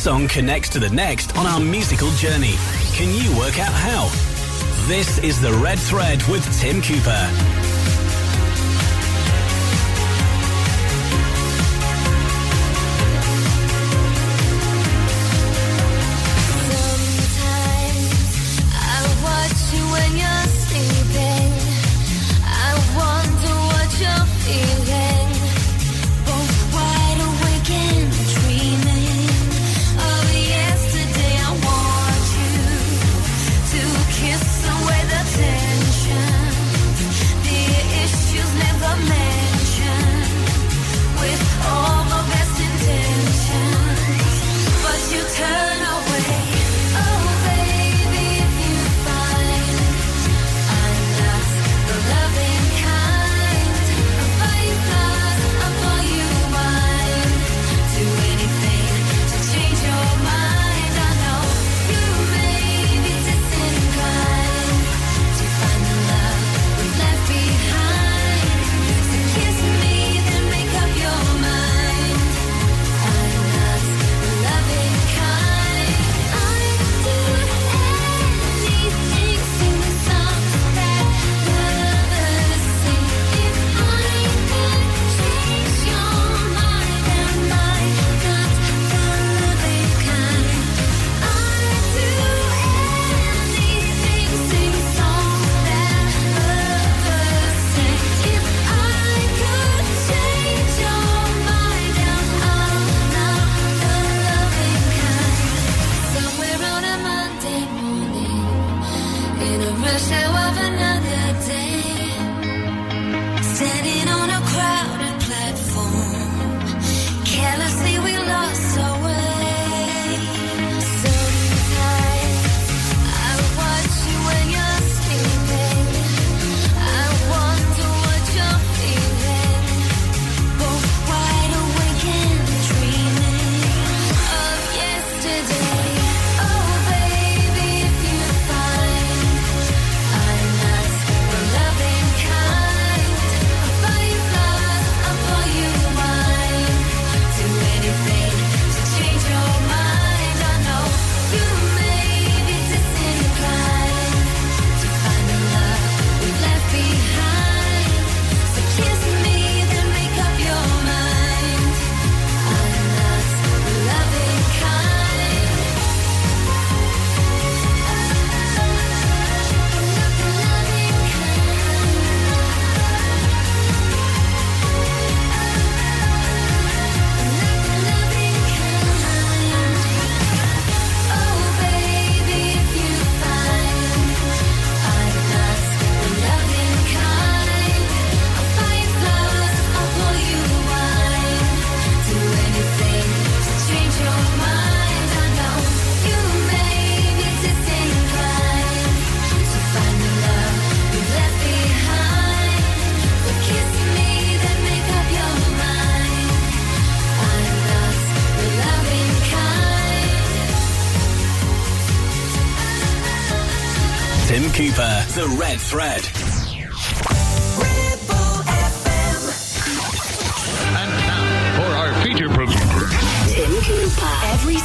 song 0.01 0.27
connects 0.27 0.67
to 0.67 0.79
the 0.79 0.89
next 0.89 1.37
on 1.37 1.45
our 1.45 1.59
musical 1.59 2.09
journey. 2.13 2.55
Can 2.95 3.13
you 3.13 3.37
work 3.37 3.59
out 3.59 3.71
how? 3.71 4.07
This 4.87 5.19
is 5.19 5.39
The 5.39 5.53
Red 5.53 5.77
Thread 5.77 6.23
with 6.23 6.43
Tim 6.59 6.81
Cooper. 6.81 7.60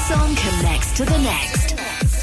song 0.07 0.37
connects 0.37 0.93
to 0.93 1.05
the 1.05 1.19
next. 1.19 1.75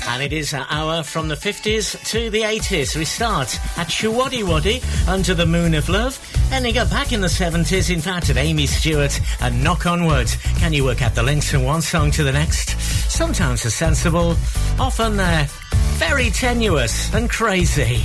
And 0.08 0.24
it 0.24 0.32
is 0.32 0.54
an 0.54 0.66
hour 0.70 1.04
from 1.04 1.28
the 1.28 1.36
50s 1.36 2.02
to 2.12 2.30
the 2.30 2.44
80s. 2.44 2.96
We 2.96 3.04
start 3.04 3.60
at 3.78 3.88
Showaddywaddy, 3.88 5.10
Under 5.10 5.34
the 5.34 5.46
Moon 5.46 5.74
of 5.74 5.90
Love, 5.90 6.18
then 6.50 6.64
we 6.64 6.72
go 6.72 6.86
back 6.86 7.12
in 7.12 7.20
the 7.20 7.28
70s, 7.28 7.94
in 7.94 8.00
fact, 8.00 8.30
at 8.30 8.38
Amii 8.38 8.70
Stewart 8.70 9.20
and 9.42 9.62
Knock 9.62 9.86
on 9.86 10.06
Wood. 10.06 10.32
Can 10.60 10.72
you 10.72 10.86
work 10.86 11.02
out 11.02 11.14
the 11.14 11.24
links 11.24 11.52
from 11.52 11.64
one 11.64 11.82
song 11.82 12.10
to 12.12 12.24
the 12.24 12.32
next? 12.32 12.80
Sometimes 13.12 13.64
they're 13.64 13.72
sensible, 13.72 14.38
often 14.80 15.18
they're 15.18 15.48
very 15.98 16.30
tenuous 16.30 17.14
and 17.14 17.30
crazy. 17.30 18.02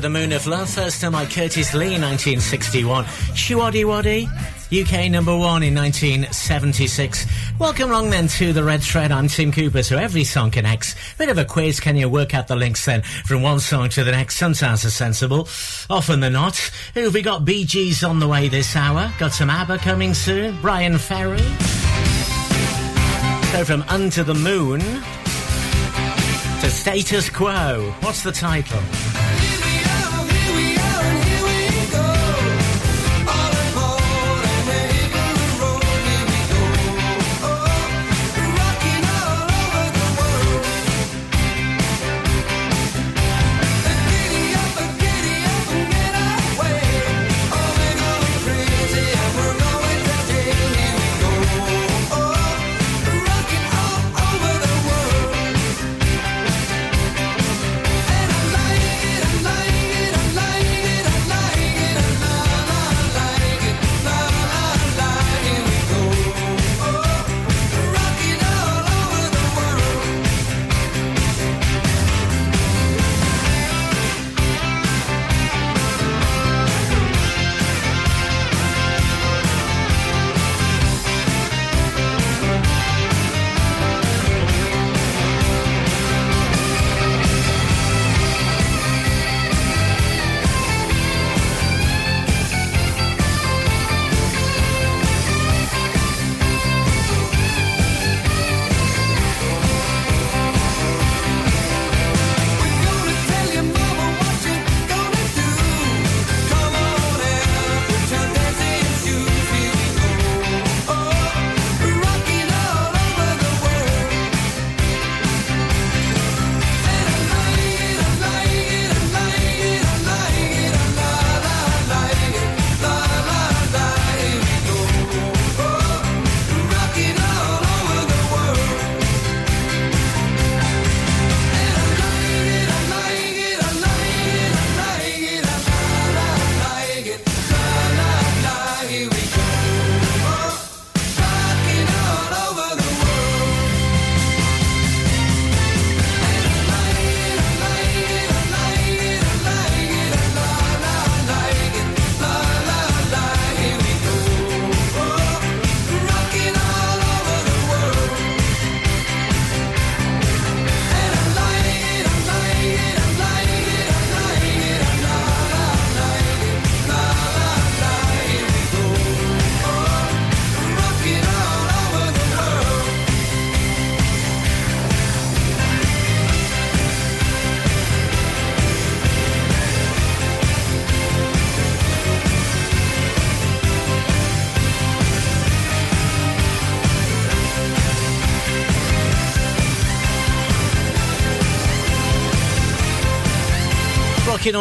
the 0.00 0.10
Moon 0.10 0.32
of 0.32 0.46
Love. 0.46 0.68
First 0.68 1.00
time 1.00 1.12
by 1.12 1.24
Curtis 1.24 1.74
Lee, 1.74 1.98
1961. 1.98 3.04
Showaddywaddy, 3.04 4.26
UK 4.72 5.10
number 5.10 5.36
one 5.36 5.62
in 5.62 5.74
1976. 5.74 7.26
Welcome 7.58 7.90
along 7.90 8.10
then 8.10 8.28
to 8.28 8.52
the 8.52 8.62
Red 8.62 8.82
Thread. 8.82 9.10
I'm 9.10 9.28
Tim 9.28 9.50
Cooper, 9.50 9.82
so 9.82 9.96
every 9.96 10.24
song 10.24 10.50
connects. 10.50 10.94
Bit 11.16 11.30
of 11.30 11.38
a 11.38 11.44
quiz, 11.44 11.80
can 11.80 11.96
you 11.96 12.08
work 12.08 12.34
out 12.34 12.48
the 12.48 12.56
links 12.56 12.84
then 12.84 13.02
from 13.02 13.42
one 13.42 13.60
song 13.60 13.88
to 13.90 14.04
the 14.04 14.10
next? 14.10 14.36
Sometimes 14.36 14.84
are 14.84 14.90
sensible, 14.90 15.48
often 15.88 16.20
they're 16.20 16.30
not. 16.30 16.56
Who've 16.94 17.12
we 17.14 17.22
got? 17.22 17.44
Bee 17.44 17.64
Gees 17.64 18.04
on 18.04 18.20
the 18.20 18.28
way 18.28 18.48
this 18.48 18.76
hour. 18.76 19.12
Got 19.18 19.32
some 19.32 19.50
ABBA 19.50 19.78
coming 19.78 20.14
soon. 20.14 20.60
Bryan 20.60 20.98
Ferry. 20.98 21.38
So 23.52 23.64
from 23.64 23.82
Under 23.88 24.22
the 24.22 24.34
Moon 24.34 24.80
to 26.60 26.70
Status 26.70 27.30
Quo. 27.30 27.94
What's 28.00 28.22
the 28.22 28.32
title? 28.32 28.80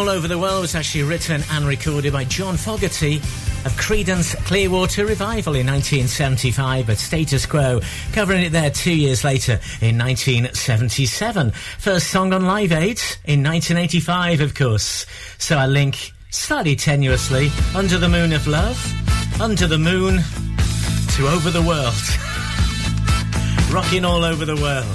All 0.08 0.14
Over 0.14 0.30
the 0.30 0.38
World 0.38 0.62
was 0.62 0.74
actually 0.74 1.04
written 1.04 1.44
and 1.52 1.66
recorded 1.66 2.14
by 2.14 2.24
John 2.24 2.56
Fogerty 2.56 3.18
of 3.18 3.74
Creedence 3.74 4.38
Clearwater 4.46 5.06
Revival 5.06 5.54
in 5.56 5.68
1975, 5.68 6.88
but 6.88 6.98
Status 6.98 7.46
Quo 7.46 7.82
covering 8.14 8.44
it 8.44 8.54
there 8.54 8.70
two 8.70 8.96
years 8.96 9.26
later 9.26 9.60
in 9.82 9.98
1977. 9.98 11.52
First 11.52 12.08
song 12.08 12.32
on 12.32 12.46
Live 12.46 12.72
Aid 12.72 13.02
in 13.26 13.44
1985, 13.44 14.40
of 14.40 14.56
course. 14.56 15.06
So 15.40 15.58
I 15.58 15.68
link 15.68 16.14
slightly 16.30 16.78
tenuously 16.78 17.50
Under 17.76 17.98
the 17.98 18.08
Moon 18.08 18.32
of 18.32 18.48
Love, 18.48 19.42
Under 19.42 19.68
the 19.68 19.78
Moon 19.78 20.22
to 21.18 21.28
Over 21.28 21.52
the 21.52 21.62
World. 21.62 21.94
Rocking 23.74 24.06
all 24.06 24.24
over 24.24 24.46
the 24.46 24.56
world. 24.56 24.86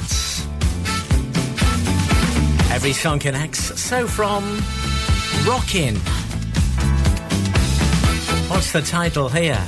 Every 2.73 2.95
song 2.95 3.19
connects. 3.19 3.79
So 3.79 4.07
from 4.07 4.63
Rockin'. 5.47 5.97
What's 8.49 8.71
the 8.71 8.83
title 8.83 9.29
here? 9.29 9.61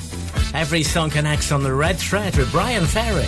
Every 0.54 0.84
song 0.84 1.10
connects 1.10 1.50
on 1.50 1.64
the 1.64 1.72
red 1.72 1.98
thread 1.98 2.36
with 2.36 2.52
Bryan 2.52 2.86
Ferry. 2.86 3.26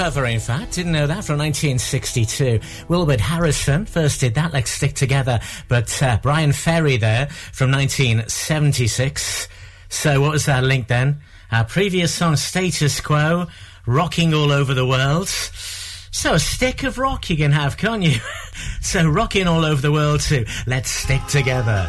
Cover, 0.00 0.24
in 0.24 0.40
fact. 0.40 0.72
Didn't 0.72 0.92
know 0.92 1.06
that 1.06 1.26
from 1.26 1.36
1962. 1.36 2.60
Wilbert 2.88 3.20
Harrison 3.20 3.84
first 3.84 4.20
did 4.20 4.34
that, 4.36 4.50
Let's 4.50 4.70
Stick 4.70 4.94
Together. 4.94 5.40
But 5.68 6.02
uh, 6.02 6.16
Bryan 6.22 6.52
Ferry 6.52 6.96
there 6.96 7.26
from 7.26 7.70
1976. 7.70 9.46
So 9.90 10.22
what 10.22 10.30
was 10.30 10.46
that 10.46 10.64
link 10.64 10.88
then? 10.88 11.20
Our 11.52 11.64
previous 11.64 12.14
song, 12.14 12.36
Status 12.36 12.98
Quo, 13.02 13.48
rocking 13.84 14.32
all 14.32 14.52
over 14.52 14.72
the 14.72 14.86
world. 14.86 15.28
So 15.28 16.32
a 16.32 16.40
stick 16.40 16.82
of 16.82 16.96
rock 16.96 17.28
you 17.28 17.36
can 17.36 17.52
have, 17.52 17.76
can't 17.76 18.02
you? 18.02 18.20
so 18.80 19.06
rocking 19.06 19.46
all 19.46 19.66
over 19.66 19.82
the 19.82 19.92
world 19.92 20.20
too. 20.20 20.46
Let's 20.66 20.88
stick 20.88 21.26
together. 21.26 21.86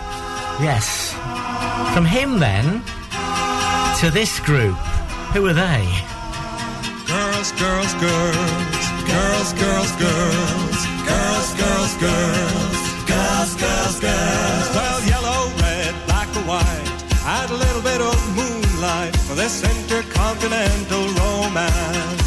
Yes. 0.59 1.13
From 1.93 2.03
him 2.03 2.39
then 2.39 2.83
to 4.01 4.11
this 4.11 4.41
group. 4.41 4.75
Who 5.31 5.47
are 5.47 5.53
they? 5.53 6.10
Girls, 7.41 7.53
girls, 7.53 7.93
girls, 7.95 9.03
girls, 9.09 9.53
girls, 9.53 9.91
girls, 9.97 10.37
girls, 10.37 11.53
girls, 11.57 11.97
girls, 11.97 12.77
girls, 13.09 13.55
girls, 13.55 13.99
girls. 13.99 14.69
Well, 14.77 15.01
yellow, 15.09 15.49
red, 15.57 15.95
black 16.05 16.29
or 16.37 16.45
white, 16.45 16.85
add 17.25 17.49
a 17.49 17.55
little 17.55 17.81
bit 17.81 17.99
of 17.99 18.13
moonlight 18.37 19.15
for 19.25 19.33
this 19.33 19.63
intercontinental 19.63 21.07
romance. 21.17 22.21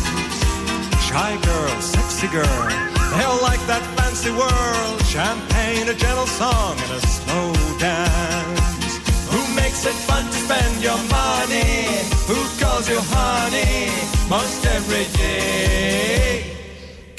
Shy 1.06 1.38
girl, 1.46 1.80
sexy 1.80 2.26
girl, 2.26 2.66
they 3.14 3.22
all 3.22 3.40
like 3.40 3.64
that 3.70 3.86
fancy 3.94 4.32
world. 4.34 4.98
Champagne, 5.06 5.88
a 5.88 5.94
gentle 5.94 6.26
song, 6.26 6.74
and 6.74 6.90
a 6.90 7.00
slow 7.06 7.52
dance. 7.78 8.98
Who 9.30 9.54
makes 9.54 9.86
it 9.86 9.94
fun 10.10 10.26
to 10.26 10.32
spend 10.32 10.82
your 10.82 10.98
money? 11.06 12.02
Who 12.26 12.34
calls 12.74 12.88
you 12.88 12.98
honey 13.14 13.86
most 14.28 14.66
every 14.66 15.06
day? 15.14 16.42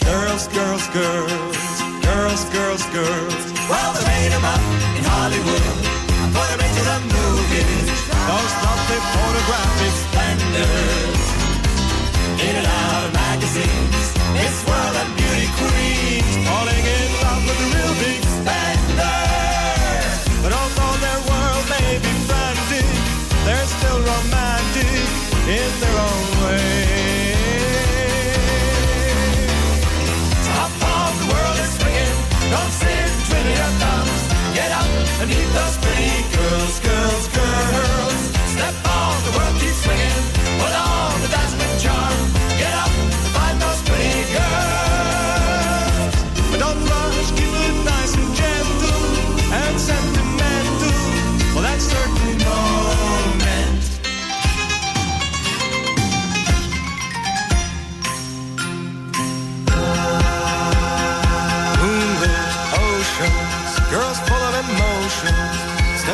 Girls, 0.03 0.47
girls, 0.49 0.85
girls, 0.87 1.57
girls, 2.03 2.43
girls, 2.55 2.83
girls. 2.91 3.41
Well, 3.69 3.91
they 3.95 4.03
made 4.13 4.33
'em 4.35 4.45
up 4.55 4.63
in 4.97 5.03
Hollywood. 5.13 5.75
I 6.23 6.27
put 6.35 6.47
'em 6.53 6.61
into 6.67 6.83
the 6.91 6.99
movies. 7.15 7.87
Those 8.29 8.53
lovely 8.65 8.99
photographic 9.15 9.93
splendors. 10.03 11.21
In 12.45 12.53
and 12.61 12.67
out 12.83 13.03
of 13.07 13.11
magazines. 13.25 14.05
Miss 14.37 14.55
World 14.67 14.95
and 15.01 15.11
Beauty 15.19 15.49
Queens. 15.59 16.33
Falling 16.47 16.85
in 16.97 17.09
love 17.23 17.41
with 17.47 17.57
the 17.61 17.67
real 17.75 17.93
big 18.03 18.21
spender. 18.37 19.21
But 20.43 20.51
although 20.59 20.95
their 21.05 21.21
world 21.31 21.65
may 21.75 21.91
be 22.05 22.13
frantic, 22.27 22.87
they're 23.45 23.69
still 23.75 23.99
romantic 24.11 24.94
in 25.47 25.79
their 25.79 25.99
own 25.99 26.34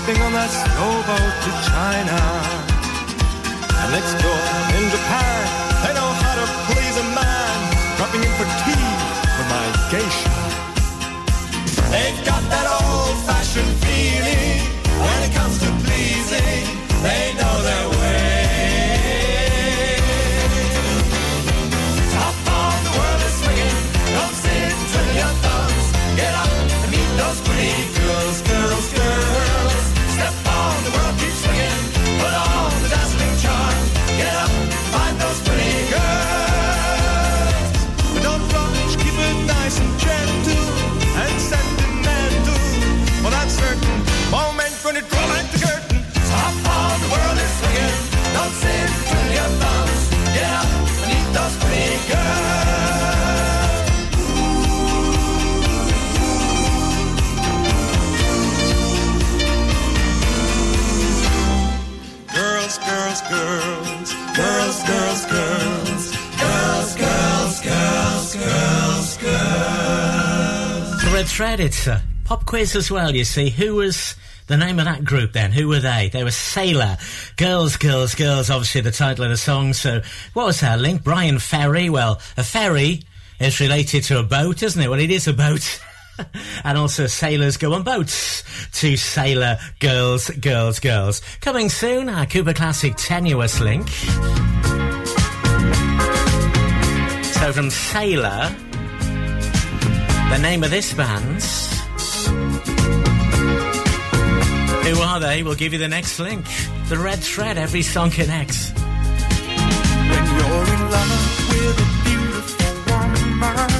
snowboat 0.08 1.34
to 1.46 1.52
China. 1.70 2.20
And 3.82 3.92
next 3.94 4.14
door 4.22 4.42
in 4.78 4.90
Japan, 4.90 5.42
they 5.84 5.94
know 5.94 6.12
how 6.22 6.34
to 6.42 6.46
please 6.68 6.98
a 6.98 7.06
man. 7.14 7.58
Dropping 7.98 8.24
in 8.24 8.34
for 8.34 8.48
tea 8.66 8.81
a 71.40 72.02
pop 72.26 72.46
quiz 72.46 72.76
as 72.76 72.92
well, 72.92 73.16
you 73.16 73.24
see. 73.24 73.50
Who 73.50 73.76
was 73.76 74.16
the 74.48 74.58
name 74.58 74.80
of 74.80 74.86
that 74.86 75.04
group 75.06 75.32
then? 75.34 75.52
Who 75.52 75.70
were 75.70 75.80
they? 75.80 76.10
They 76.12 76.24
were 76.24 76.32
Sailor. 76.32 76.98
Girls, 77.38 77.78
Girls, 77.78 78.16
Girls, 78.16 78.50
obviously 78.50 78.82
the 78.82 78.92
title 78.92 79.24
of 79.24 79.32
the 79.32 79.38
song. 79.38 79.74
So 79.74 80.02
what 80.34 80.46
was 80.46 80.62
our 80.62 80.78
link? 80.78 81.04
Bryan 81.04 81.40
Ferry. 81.40 81.90
Well, 81.90 82.20
a 82.38 82.44
ferry 82.44 83.02
is 83.40 83.60
related 83.60 84.04
to 84.06 84.20
a 84.20 84.24
boat, 84.24 84.62
isn't 84.62 84.82
it? 84.82 84.90
Well, 84.90 85.00
it 85.00 85.10
is 85.10 85.28
a 85.28 85.34
boat. 85.34 85.82
and 86.64 86.78
also 86.78 87.08
sailors 87.08 87.58
go 87.58 87.74
on 87.74 87.84
boats 87.84 88.44
to 88.80 88.98
Sailor 88.98 89.58
Girls, 89.80 90.30
Girls, 90.30 90.80
Girls. 90.80 91.22
Coming 91.40 91.70
soon, 91.70 92.10
our 92.10 92.26
Cooper 92.26 92.54
Classic 92.54 92.94
tenuous 92.98 93.60
link. 93.62 93.88
So 97.34 97.54
from 97.54 97.70
Sailor, 97.70 98.56
the 100.32 100.38
name 100.38 100.64
of 100.64 100.72
this 100.72 100.94
band. 100.94 101.44
Who 104.86 105.02
are 105.02 105.20
they? 105.20 105.44
We'll 105.44 105.56
give 105.56 105.74
you 105.74 105.80
the 105.80 105.90
next 105.90 106.20
link. 106.20 106.46
The 106.88 106.98
Red 106.98 107.20
Thread, 107.20 107.58
every 107.58 107.82
song 107.82 108.12
connects. 108.12 108.72
When 108.72 110.26
you're 110.38 110.68
in 110.76 110.82
love 110.96 111.50
with 111.50 111.80
a 111.80 111.88
beautiful 112.08 112.74
woman, 112.88 113.72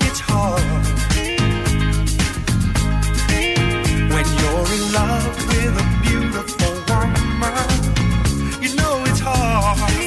it's 0.00 0.20
hard. 0.20 0.62
When 4.12 4.26
you're 4.40 4.68
in 4.74 4.82
love 4.92 5.36
with 5.48 5.78
a 5.78 5.86
beautiful 6.02 6.74
woman, 6.90 7.68
you 8.60 8.70
know 8.74 9.04
it's 9.06 9.20
hard. 9.20 10.03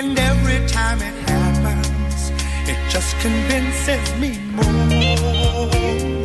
And 0.00 0.18
every 0.18 0.66
time 0.66 0.98
it 1.02 1.14
happens, 1.28 2.30
it 2.66 2.78
just 2.88 3.14
convinces 3.20 4.14
me 4.18 4.38
more. 4.56 6.19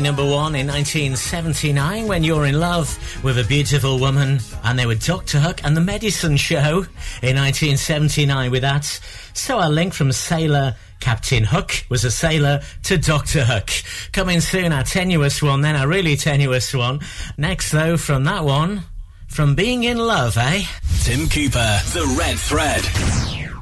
Number 0.00 0.24
one 0.24 0.54
in 0.54 0.66
1979 0.66 2.06
when 2.06 2.24
you're 2.24 2.46
in 2.46 2.58
love 2.58 2.98
with 3.22 3.38
a 3.38 3.44
beautiful 3.44 3.98
woman. 3.98 4.40
And 4.64 4.78
they 4.78 4.86
were 4.86 4.94
Dr. 4.94 5.38
Hook 5.38 5.60
and 5.62 5.76
the 5.76 5.80
Medicine 5.80 6.36
Show 6.36 6.86
in 7.22 7.36
1979 7.36 8.50
with 8.50 8.62
that. 8.62 8.84
So 9.34 9.58
our 9.58 9.70
link 9.70 9.92
from 9.92 10.10
Sailor 10.12 10.74
Captain 11.00 11.44
Hook 11.44 11.84
was 11.88 12.04
a 12.04 12.10
sailor 12.10 12.60
to 12.84 12.98
Dr. 12.98 13.44
Hook. 13.44 13.70
Coming 14.12 14.40
soon, 14.40 14.72
our 14.72 14.84
tenuous 14.84 15.42
one, 15.42 15.60
then 15.60 15.76
our 15.76 15.86
really 15.86 16.16
tenuous 16.16 16.74
one. 16.74 17.00
Next, 17.36 17.70
though, 17.70 17.96
from 17.96 18.24
that 18.24 18.44
one, 18.44 18.82
from 19.28 19.54
being 19.54 19.84
in 19.84 19.98
love, 19.98 20.36
eh? 20.36 20.62
Tim 21.02 21.28
Cooper, 21.28 21.80
The 21.92 22.16
Red 22.18 22.38
Thread. 22.38 22.84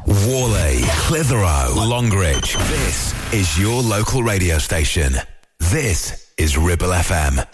Whalley, 0.06 0.80
Clitheroe, 1.06 1.74
Longridge. 1.74 2.54
This 2.54 3.32
is 3.34 3.58
your 3.58 3.82
local 3.82 4.22
radio 4.22 4.58
station. 4.58 5.12
This 5.58 6.27
is 6.38 6.56
Ribble 6.56 6.88
FM. 6.88 7.44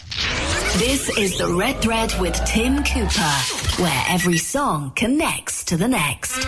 This 0.78 1.09
is 1.16 1.39
the 1.39 1.48
Red 1.55 1.81
Thread 1.81 2.12
with 2.20 2.35
Tim 2.44 2.85
Cooper, 2.85 3.82
where 3.82 4.05
every 4.09 4.36
song 4.36 4.93
connects 4.94 5.65
to 5.65 5.77
the 5.77 5.89
next. 5.89 6.47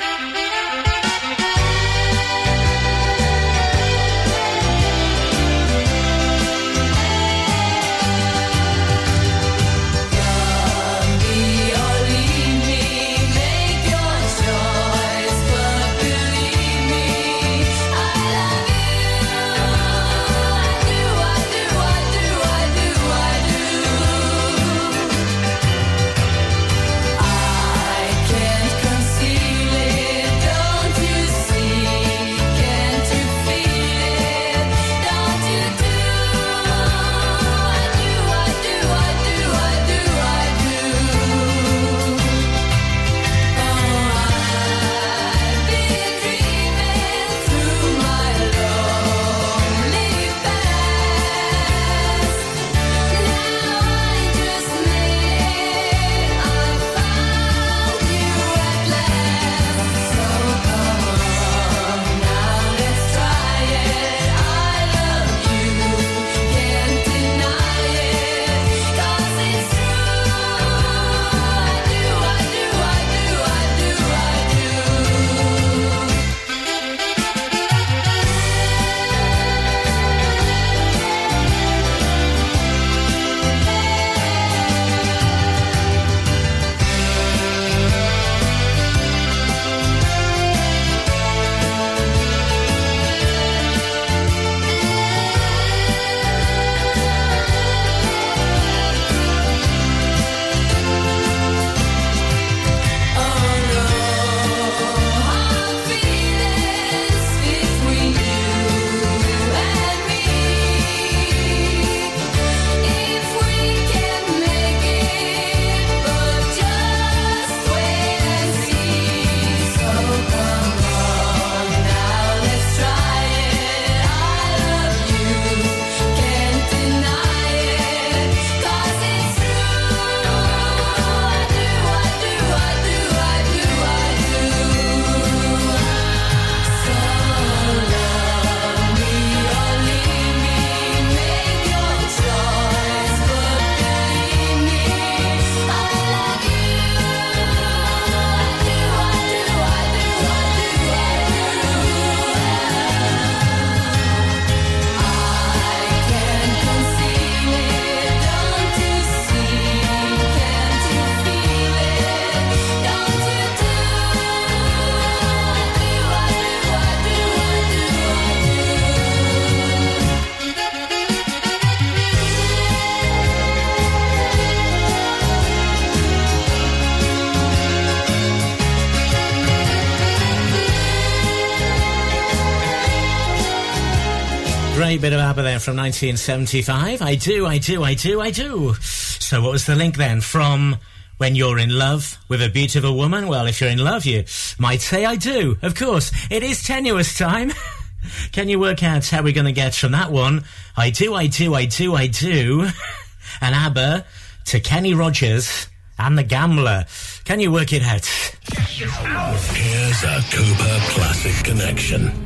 Then 185.42 185.60
from 185.60 185.76
1975. 185.76 187.02
I 187.02 187.14
do, 187.14 187.46
I 187.46 187.58
do, 187.58 187.82
I 187.82 187.94
do, 187.94 188.20
I 188.20 188.30
do. 188.30 188.74
So 188.80 189.42
what 189.42 189.52
was 189.52 189.66
the 189.66 189.74
link 189.74 189.96
then 189.96 190.20
from 190.20 190.76
when 191.18 191.34
you're 191.34 191.58
in 191.58 191.70
love 191.70 192.18
with 192.28 192.42
a 192.42 192.48
beautiful 192.48 192.96
woman? 192.96 193.28
Well, 193.28 193.46
if 193.46 193.60
you're 193.60 193.70
in 193.70 193.78
love, 193.78 194.04
you 194.04 194.24
might 194.58 194.80
say 194.80 195.04
I 195.04 195.16
do. 195.16 195.56
Of 195.62 195.74
course, 195.74 196.12
it 196.30 196.42
is 196.42 196.62
tenuous 196.62 197.16
time. 197.16 197.52
Can 198.32 198.48
you 198.48 198.58
work 198.58 198.82
out 198.82 199.08
how 199.08 199.22
we're 199.22 199.32
going 199.32 199.46
to 199.46 199.52
get 199.52 199.74
from 199.74 199.92
that 199.92 200.12
one? 200.12 200.44
I 200.76 200.90
do, 200.90 201.14
I 201.14 201.26
do, 201.26 201.54
I 201.54 201.64
do, 201.66 201.94
I 201.94 202.06
do. 202.06 202.68
and 203.40 203.54
ABBA 203.54 204.04
to 204.46 204.60
Kenny 204.60 204.94
Rogers 204.94 205.68
and 205.98 206.16
the 206.16 206.22
Gambler. 206.22 206.86
Can 207.24 207.40
you 207.40 207.50
work 207.50 207.72
it 207.72 207.82
out? 207.82 208.06
Here's 208.46 210.02
a 210.04 210.20
Cooper 210.30 210.78
Classic 210.92 211.44
Connection. 211.44 212.26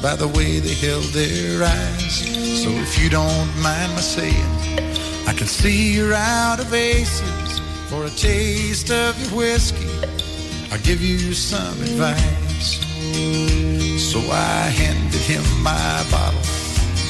by 0.00 0.14
the 0.16 0.28
way 0.28 0.60
they 0.60 0.74
held 0.74 1.04
their 1.12 1.64
eyes. 1.64 2.16
So 2.62 2.70
if 2.70 3.02
you 3.02 3.10
don't 3.10 3.50
mind 3.60 3.92
my 3.94 4.00
saying, 4.00 4.52
I 5.26 5.32
can 5.34 5.46
see 5.46 5.94
you're 5.94 6.14
out 6.14 6.60
of 6.60 6.72
aces. 6.72 7.60
For 7.88 8.04
a 8.04 8.10
taste 8.10 8.90
of 8.90 9.18
your 9.20 9.38
whiskey, 9.38 9.88
I'll 10.70 10.78
give 10.80 11.00
you 11.00 11.32
some 11.32 11.80
advice. 11.80 12.78
So 14.12 14.20
I 14.30 14.68
handed 14.68 15.20
him 15.22 15.42
my 15.62 16.04
bottle, 16.10 16.40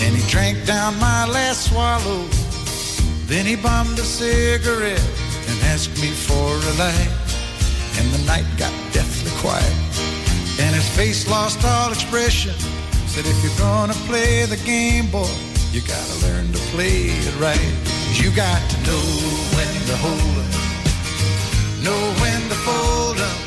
and 0.03 0.15
he 0.17 0.23
drank 0.31 0.65
down 0.67 0.99
my 1.01 1.27
last 1.27 1.71
swallow. 1.71 2.25
Then 3.27 3.45
he 3.45 3.57
bummed 3.57 3.99
a 3.99 4.05
cigarette 4.05 5.11
and 5.49 5.63
asked 5.65 6.01
me 6.01 6.09
for 6.09 6.55
a 6.55 6.73
light. 6.79 7.13
And 7.99 8.09
the 8.15 8.25
night 8.27 8.47
got 8.57 8.73
deathly 8.93 9.33
quiet, 9.43 9.75
and 10.59 10.75
his 10.75 10.89
face 10.97 11.29
lost 11.29 11.65
all 11.65 11.91
expression. 11.91 12.55
Said, 13.07 13.25
if 13.27 13.39
you're 13.43 13.59
gonna 13.59 13.99
play 14.11 14.45
the 14.47 14.61
game, 14.65 15.11
boy, 15.11 15.31
you 15.73 15.81
gotta 15.83 16.17
learn 16.27 16.53
to 16.53 16.59
play 16.75 17.15
it 17.15 17.37
right. 17.41 17.73
You 18.21 18.31
got 18.35 18.61
to 18.71 18.77
know 18.89 19.05
when 19.57 19.75
to 19.91 19.97
hold 20.05 20.37
up, 20.45 20.53
know 21.87 22.03
when 22.23 22.41
to 22.51 22.59
fold 22.67 23.21
up, 23.21 23.41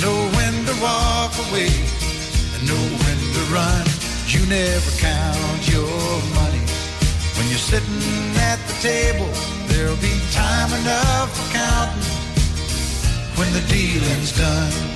know 0.00 0.16
when 0.36 0.54
to 0.66 0.74
walk 0.80 1.32
away, 1.48 1.72
and 2.54 2.62
know 2.68 2.84
when 3.02 3.18
to 3.36 3.42
run. 3.52 3.84
You 4.28 4.44
never 4.46 4.90
count 4.98 5.62
your 5.68 6.22
money 6.34 6.64
when 7.36 7.48
you're 7.48 7.66
sitting 7.72 8.36
at 8.50 8.58
the 8.68 8.76
table. 8.80 9.30
There'll 9.68 9.96
be 9.96 10.20
time 10.32 10.72
enough 10.80 11.28
for 11.36 11.46
counting 11.52 12.06
when 13.38 13.52
the 13.52 13.64
dealing's 13.68 14.36
done. 14.36 14.95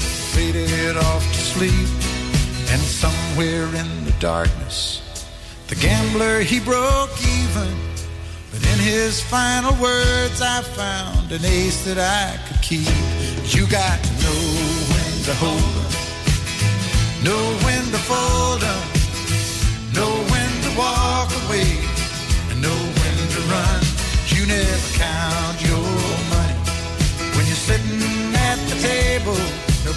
faded 0.31 0.95
off 0.95 1.23
to 1.33 1.39
sleep. 1.39 1.87
And 2.71 2.79
somewhere 2.79 3.67
in 3.75 4.05
the 4.05 4.15
darkness, 4.19 5.01
the 5.67 5.75
gambler 5.75 6.39
he 6.39 6.59
broke 6.59 7.11
even. 7.19 7.71
But 8.51 8.63
in 8.71 8.79
his 8.79 9.21
final 9.21 9.73
words, 9.81 10.41
I 10.41 10.61
found 10.61 11.31
an 11.31 11.43
ace 11.43 11.83
that 11.83 11.99
I 11.99 12.39
could 12.47 12.61
keep. 12.61 12.87
You 13.55 13.67
got 13.67 13.97
to 14.03 14.11
know 14.23 14.43
when 14.91 15.11
to 15.27 15.33
hold 15.35 15.73
up, 15.83 15.93
know 17.27 17.43
when 17.65 17.83
to 17.91 18.01
fold 18.09 18.63
up, 18.63 18.87
know 19.95 20.13
when 20.31 20.51
to 20.65 20.71
walk 20.77 21.29
away, 21.43 21.71
and 22.49 22.61
know 22.61 22.81
when 23.01 23.17
to 23.35 23.41
run. 23.51 23.81
You 24.31 24.45
never 24.47 24.89
count 24.95 25.57
your 25.67 25.91
money 26.31 26.59
when 27.35 27.43
you're 27.47 27.63
sitting 27.67 28.31
at 28.35 28.59
the 28.69 28.77
table. 28.79 29.60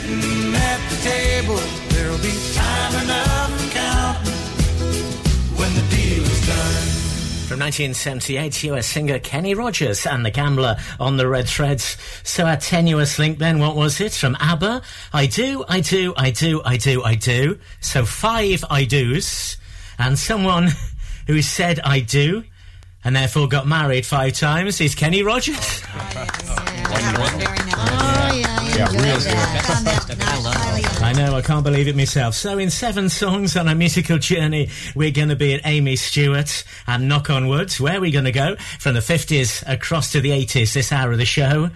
sitting 0.00 0.54
at 0.54 0.90
the 0.90 0.96
table, 1.02 1.56
there'll 1.90 2.18
be 2.18 2.32
time 2.54 3.04
enough 3.04 3.60
for 3.60 3.70
counting 3.70 4.32
when 5.56 5.74
the 5.74 5.96
deal 5.96 6.22
is 6.22 6.46
done. 6.46 6.88
From 7.48 7.60
1978, 7.60 8.64
US 8.64 8.86
singer 8.86 9.18
Kenny 9.18 9.54
Rogers 9.54 10.06
and 10.06 10.24
the 10.24 10.30
Gambler 10.30 10.76
on 11.00 11.16
the 11.16 11.26
Red 11.26 11.48
Threads. 11.48 11.96
So 12.22 12.44
our 12.44 12.56
tenuous 12.56 13.18
link 13.18 13.38
then, 13.38 13.58
what 13.58 13.74
was 13.74 14.00
it? 14.00 14.12
From 14.12 14.36
ABBA? 14.38 14.82
I 15.12 15.26
do, 15.26 15.64
I 15.68 15.80
do, 15.80 16.14
I 16.16 16.30
do, 16.30 16.60
I 16.64 16.76
do, 16.76 17.02
I 17.02 17.14
do. 17.14 17.58
So 17.80 18.04
five 18.04 18.64
I 18.70 18.84
do's. 18.84 19.56
And 19.98 20.18
someone 20.18 20.68
who 21.26 21.42
said 21.42 21.80
I 21.80 22.00
do 22.00 22.44
and 23.02 23.16
therefore 23.16 23.48
got 23.48 23.66
married 23.66 24.04
five 24.04 24.34
times 24.34 24.80
is 24.80 24.94
Kenny 24.94 25.22
Rogers. 25.22 25.82
Yeah, 28.78 28.90
real 28.92 29.18
good. 29.18 29.34
I 31.02 31.12
know, 31.16 31.34
I 31.34 31.42
can't 31.42 31.64
believe 31.64 31.88
it 31.88 31.96
myself. 31.96 32.34
So, 32.34 32.58
in 32.58 32.70
seven 32.70 33.08
songs 33.08 33.56
on 33.56 33.68
our 33.68 33.74
musical 33.74 34.18
journey, 34.18 34.70
we're 34.94 35.10
going 35.10 35.30
to 35.30 35.36
be 35.36 35.52
at 35.54 35.62
Amii 35.64 35.98
Stewart 35.98 36.62
and 36.86 37.08
Knock 37.08 37.28
on 37.28 37.48
Wood. 37.48 37.72
Where 37.74 37.96
are 37.96 38.00
we 38.00 38.12
going 38.12 38.26
to 38.26 38.32
go? 38.32 38.54
From 38.78 38.94
the 38.94 39.00
50s 39.00 39.64
across 39.66 40.12
to 40.12 40.20
the 40.20 40.30
80s 40.30 40.74
this 40.74 40.92
hour 40.92 41.10
of 41.10 41.18
the 41.18 41.24
show. 41.24 41.70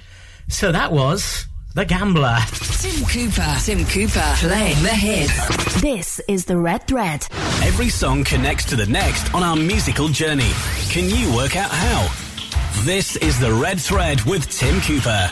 So, 0.48 0.70
that 0.70 0.92
was 0.92 1.46
The 1.74 1.84
Gambler. 1.84 2.38
Tim 2.52 3.04
Cooper. 3.04 3.56
Tim 3.64 3.84
Cooper 3.84 4.34
playing 4.38 4.80
the 4.84 4.90
hits. 4.90 5.80
This 5.80 6.20
is 6.28 6.44
the 6.44 6.56
Red 6.56 6.86
Thread. 6.86 7.26
Every 7.64 7.88
song 7.88 8.22
connects 8.22 8.64
to 8.66 8.76
the 8.76 8.86
next 8.86 9.34
on 9.34 9.42
our 9.42 9.56
musical 9.56 10.06
journey. 10.06 10.50
Can 10.88 11.10
you 11.10 11.34
work 11.34 11.56
out 11.56 11.70
how? 11.72 12.82
This 12.84 13.16
is 13.16 13.38
The 13.40 13.52
Red 13.52 13.80
Thread 13.80 14.20
with 14.22 14.48
Tim 14.48 14.80
Cooper. 14.82 15.30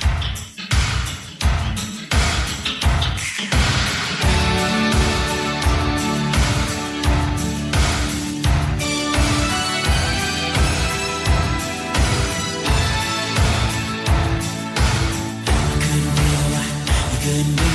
Couldn't 17.30 17.69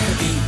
could 0.00 0.18
be 0.18 0.39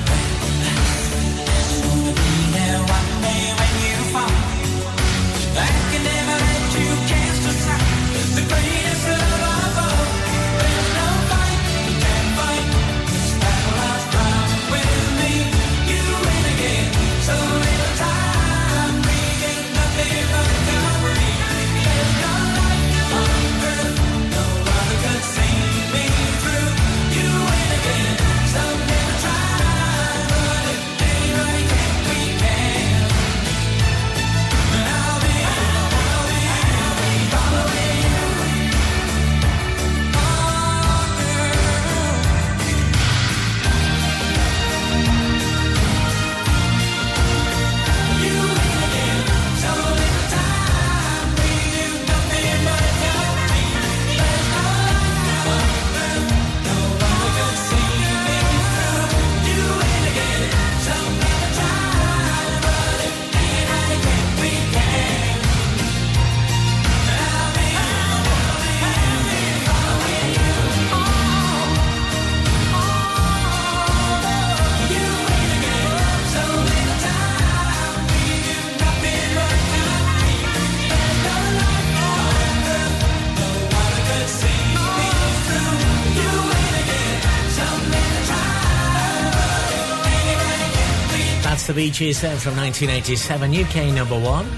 Bee 91.82 91.90
Gees 91.90 92.20
there 92.20 92.36
from 92.36 92.56
1987, 92.58 93.56
UK 93.56 93.92
number 93.92 94.16
one. 94.16 94.48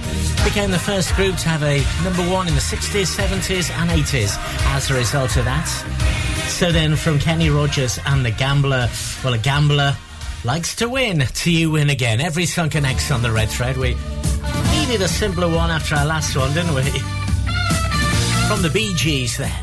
Became 0.45 0.71
the 0.71 0.79
first 0.79 1.15
group 1.15 1.35
to 1.39 1.49
have 1.49 1.63
a 1.63 1.81
number 2.05 2.21
one 2.31 2.47
in 2.49 2.55
the 2.55 2.61
60s, 2.61 3.17
70s, 3.17 3.71
and 3.71 3.89
80s 3.89 4.37
as 4.75 4.91
a 4.91 4.95
result 4.95 5.35
of 5.39 5.47
that. 5.47 5.65
So 6.49 6.71
then 6.71 6.97
from 6.97 7.19
Kenny 7.19 7.49
Rogers 7.49 7.99
and 8.05 8.27
The 8.27 8.31
Gambler, 8.31 8.91
well, 9.25 9.33
a 9.33 9.39
gambler 9.39 9.97
likes 10.45 10.77
to 10.77 10.89
win, 10.91 11.21
to 11.21 11.51
you 11.51 11.71
win 11.71 11.89
again. 11.89 12.21
Every 12.21 12.45
sunken 12.45 12.83
connects 12.83 13.11
on 13.11 13.23
the 13.23 13.33
red 13.33 13.49
thread. 13.49 13.79
We 13.79 13.97
needed 14.77 15.01
a 15.01 15.09
simpler 15.09 15.49
one 15.49 15.71
after 15.71 15.95
our 15.95 16.05
last 16.05 16.37
one, 16.37 16.53
didn't 16.53 16.75
we? 16.75 16.83
From 18.49 18.61
the 18.61 18.71
Bee 18.71 18.93
Gees 18.93 19.39
there. 19.39 19.61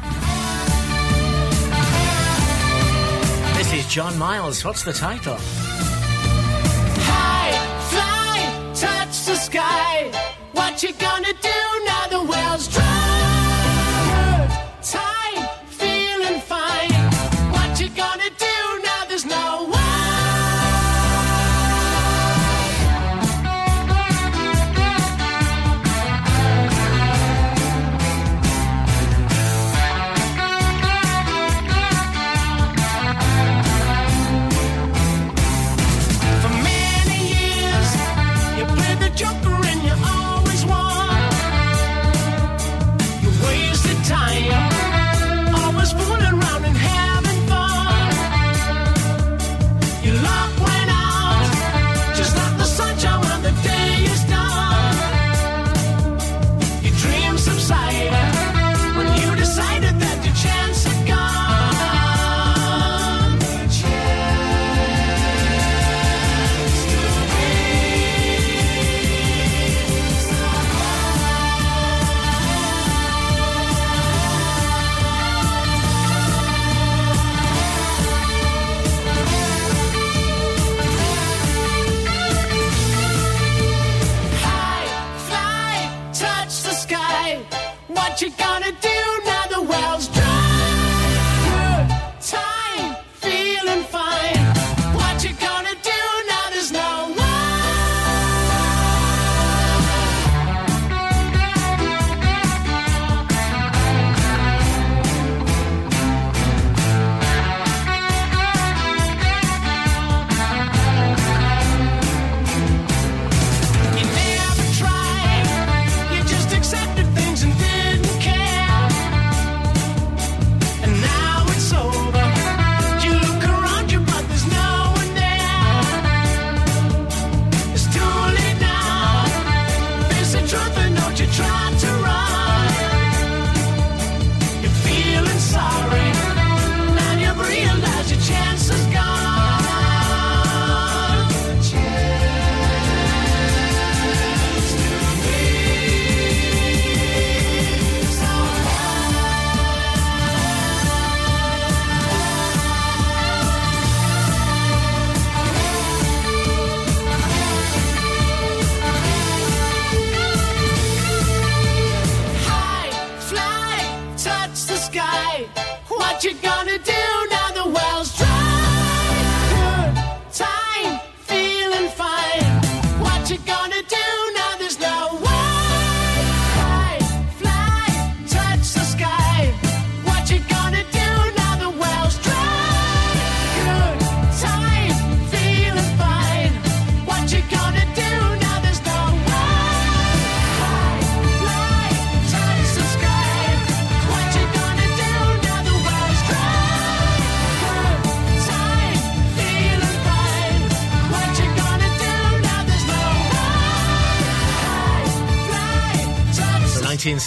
This 3.54 3.72
is 3.72 3.86
John 3.86 4.18
Miles. 4.18 4.66
What's 4.66 4.84
the 4.84 4.94
title? 4.94 5.38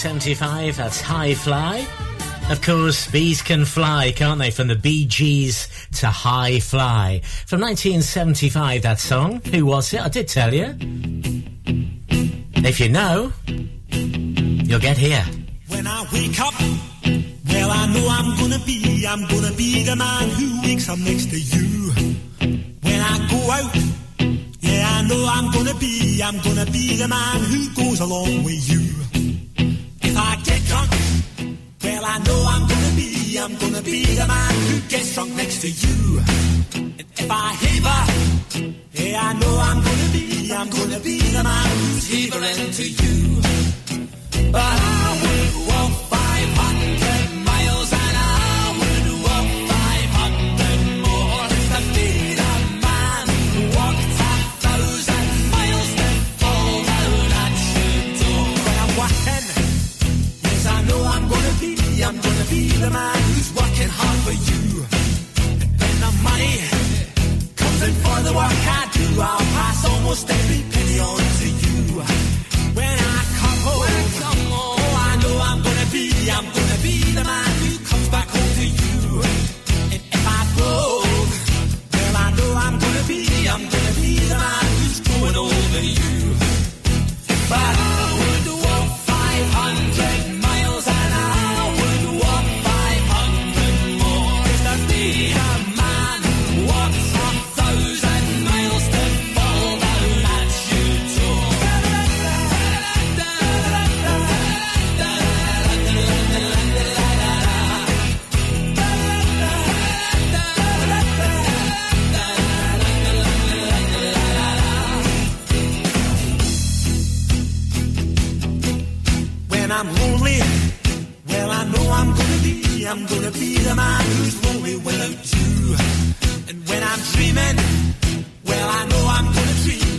75, 0.05 0.77
that's 0.77 1.01
High 1.01 1.33
Fly. 1.33 1.83
Of 2.51 2.61
course, 2.61 3.09
bees 3.09 3.41
can 3.41 3.65
fly, 3.65 4.11
can't 4.11 4.37
they? 4.37 4.51
From 4.51 4.67
the 4.67 4.75
Bee 4.75 5.07
Gees 5.07 5.67
to 5.93 6.05
High 6.05 6.59
Fly. 6.59 7.21
From 7.47 7.61
1975, 7.61 8.83
that 8.83 8.99
song. 8.99 9.41
Who 9.51 9.65
was 9.65 9.91
it? 9.95 10.01
I 10.01 10.09
did 10.09 10.27
tell 10.27 10.53
you. 10.53 10.75
If 12.63 12.79
you 12.79 12.89
know, 12.89 13.33
you'll 13.47 14.79
get 14.79 14.95
here. 14.95 15.25
When 15.69 15.87
I 15.87 16.05
wake 16.13 16.39
up, 16.39 16.53
well, 17.49 17.71
I 17.71 17.91
know 17.91 18.07
I'm 18.07 18.37
gonna 18.37 18.63
be, 18.63 19.07
I'm 19.09 19.27
gonna 19.27 19.55
be 19.55 19.85
the 19.85 19.95
man 19.95 20.29
who 20.29 20.61
wakes 20.61 20.87
up 20.87 20.99
next 20.99 21.31
to 21.31 21.39
you. 21.39 21.54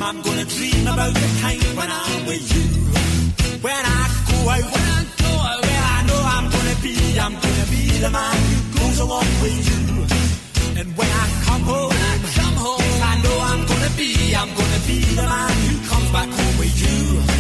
I'm 0.07 0.23
gonna 0.23 0.45
dream 0.45 0.87
about 0.87 1.13
the 1.15 1.29
time 1.43 1.77
when 1.77 1.91
I'm 1.91 2.27
with 2.27 2.47
you. 2.55 2.63
When 3.61 3.75
I 3.75 4.03
go 4.31 4.37
out, 4.55 4.63
when 4.63 4.87
I 4.95 5.03
go 5.19 5.31
out, 5.51 5.61
well 5.67 5.85
I 5.95 6.03
know 6.07 6.21
I'm 6.37 6.47
gonna 6.49 6.77
be, 6.81 6.95
I'm 7.19 7.35
gonna 7.35 7.67
be 7.75 7.83
the 7.99 8.11
man 8.11 8.37
who 8.47 8.79
goes 8.79 9.01
along 9.01 9.27
with 9.43 9.59
you. 9.67 10.79
And 10.79 10.97
when 10.97 11.11
I 11.11 11.27
come 11.47 11.63
home, 11.63 11.89
when 11.89 11.99
I 11.99 12.17
come 12.39 12.55
home, 12.55 12.79
yes 12.79 13.03
I 13.03 13.15
know 13.25 13.37
I'm 13.51 13.67
gonna 13.67 13.91
be, 13.99 14.33
I'm 14.37 14.51
gonna 14.55 14.81
be 14.87 14.99
the 15.19 15.27
man 15.27 15.53
who 15.67 15.75
comes 15.91 16.11
back 16.13 16.29
home 16.29 16.59
with 16.61 16.77
you. 16.79 17.36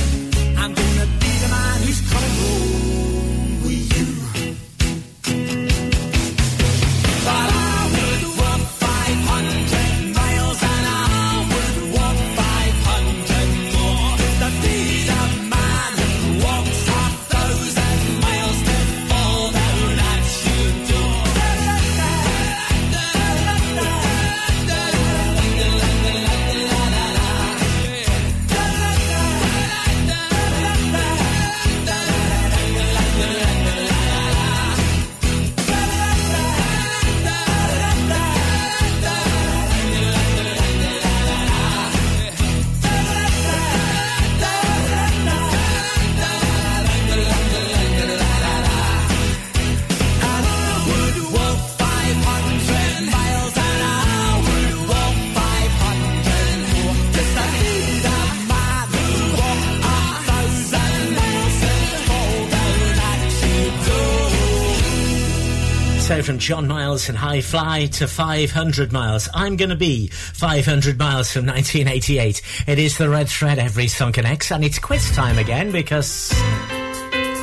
from 66.26 66.38
John 66.40 66.66
Miles 66.66 67.08
and 67.08 67.16
High 67.16 67.40
Fly 67.40 67.86
to 67.86 68.08
500 68.08 68.92
miles. 68.92 69.28
I'm 69.32 69.56
going 69.56 69.70
to 69.70 69.76
be 69.76 70.08
500 70.08 70.98
miles 70.98 71.32
from 71.32 71.46
1988. 71.46 72.42
It 72.66 72.80
is 72.80 72.98
the 72.98 73.08
red 73.08 73.28
thread 73.28 73.60
every 73.60 73.86
song 73.86 74.10
connects, 74.10 74.50
and 74.50 74.64
it's 74.64 74.80
quiz 74.80 75.08
time 75.12 75.38
again 75.38 75.70
because 75.70 76.32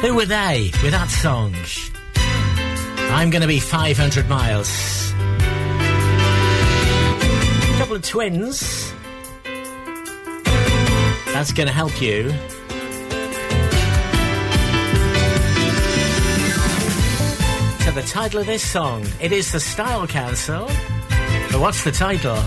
who 0.01 0.14
were 0.15 0.26
they 0.26 0.72
with 0.84 0.91
that 0.91 1.10
song? 1.10 1.55
I'm 3.14 3.30
going 3.30 3.41
to 3.41 3.47
be 3.47 3.61
500 3.61 4.27
miles. 4.27 5.14
A 7.64 7.77
couple 7.77 7.95
of 7.95 8.03
twins. 8.03 8.93
That's 11.31 11.53
going 11.53 11.68
to 11.68 11.73
help 11.73 12.01
you. 12.01 12.34
to 17.84 17.91
the 17.91 18.01
title 18.03 18.39
of 18.39 18.45
this 18.45 18.64
song. 18.64 19.05
It 19.19 19.34
is 19.34 19.51
the 19.51 19.60
Style 19.60 20.07
Council. 20.07 20.68
But 21.51 21.60
what's 21.60 21.84
the 21.84 21.91
title? 21.91 22.38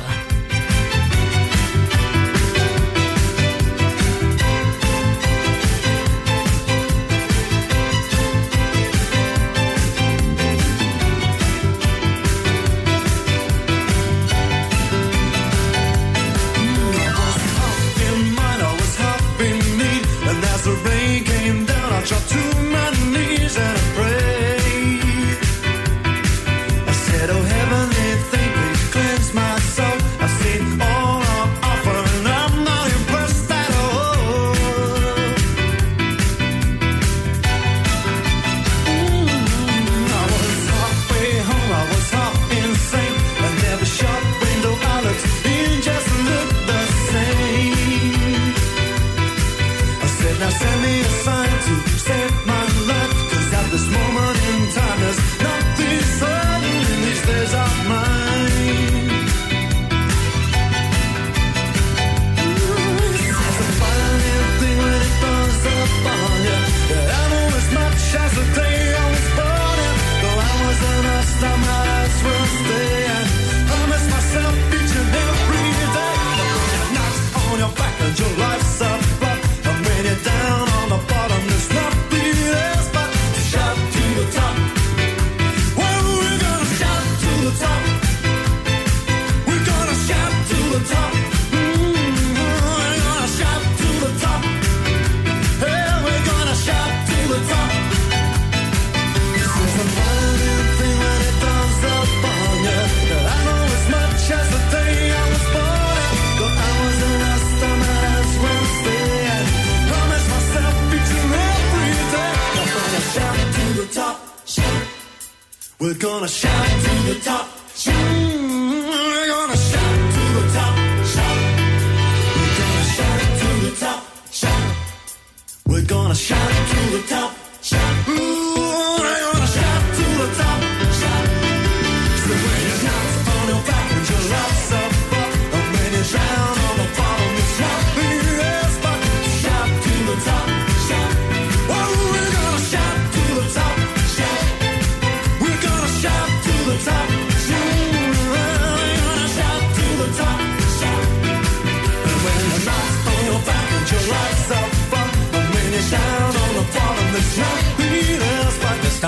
We're 115.96 116.02
gonna 116.02 116.28
shout 116.28 116.68
to 116.82 117.14
the 117.14 117.20
top. 117.24 117.55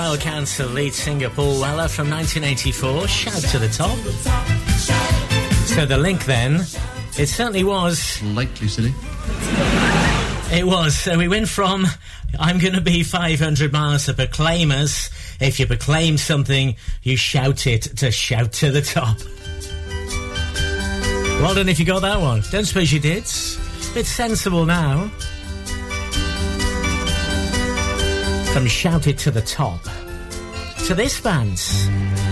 Style 0.09 0.17
Council 0.17 0.67
lead 0.69 0.91
singer 0.91 1.29
Paul 1.29 1.61
Weller 1.61 1.87
from 1.87 2.09
1984, 2.09 3.07
Shout 3.07 3.41
to 3.51 3.59
the 3.59 3.67
Top. 3.67 3.95
So 5.67 5.85
the 5.85 5.99
link 5.99 6.25
then, 6.25 6.61
it 7.19 7.27
certainly 7.27 7.63
was. 7.63 7.99
Slightly 7.99 8.67
silly. 8.69 8.91
It 10.51 10.65
was. 10.65 10.97
So 10.97 11.15
we 11.15 11.27
went 11.27 11.47
from 11.47 11.85
I'm 12.39 12.57
going 12.57 12.73
to 12.73 12.81
be 12.81 13.03
500 13.03 13.71
miles 13.71 14.07
to 14.07 14.15
proclaimers. 14.15 15.11
If 15.39 15.59
you 15.59 15.67
proclaim 15.67 16.17
something, 16.17 16.75
you 17.03 17.15
shout 17.15 17.67
it 17.67 17.83
to 17.97 18.09
shout 18.09 18.51
to 18.53 18.71
the 18.71 18.81
top. 18.81 19.19
Well 21.39 21.53
done 21.53 21.69
if 21.69 21.79
you 21.79 21.85
got 21.85 22.01
that 22.01 22.19
one. 22.19 22.41
Don't 22.49 22.65
suppose 22.65 22.91
you 22.91 22.99
did. 22.99 23.25
It's 23.25 24.09
sensible 24.09 24.65
now. 24.65 25.09
From 28.53 28.65
shout 28.65 29.05
it 29.05 29.19
to 29.19 29.29
the 29.29 29.41
top 29.41 29.81
to 30.89 30.95
this 30.95 31.21
band. 31.21 32.28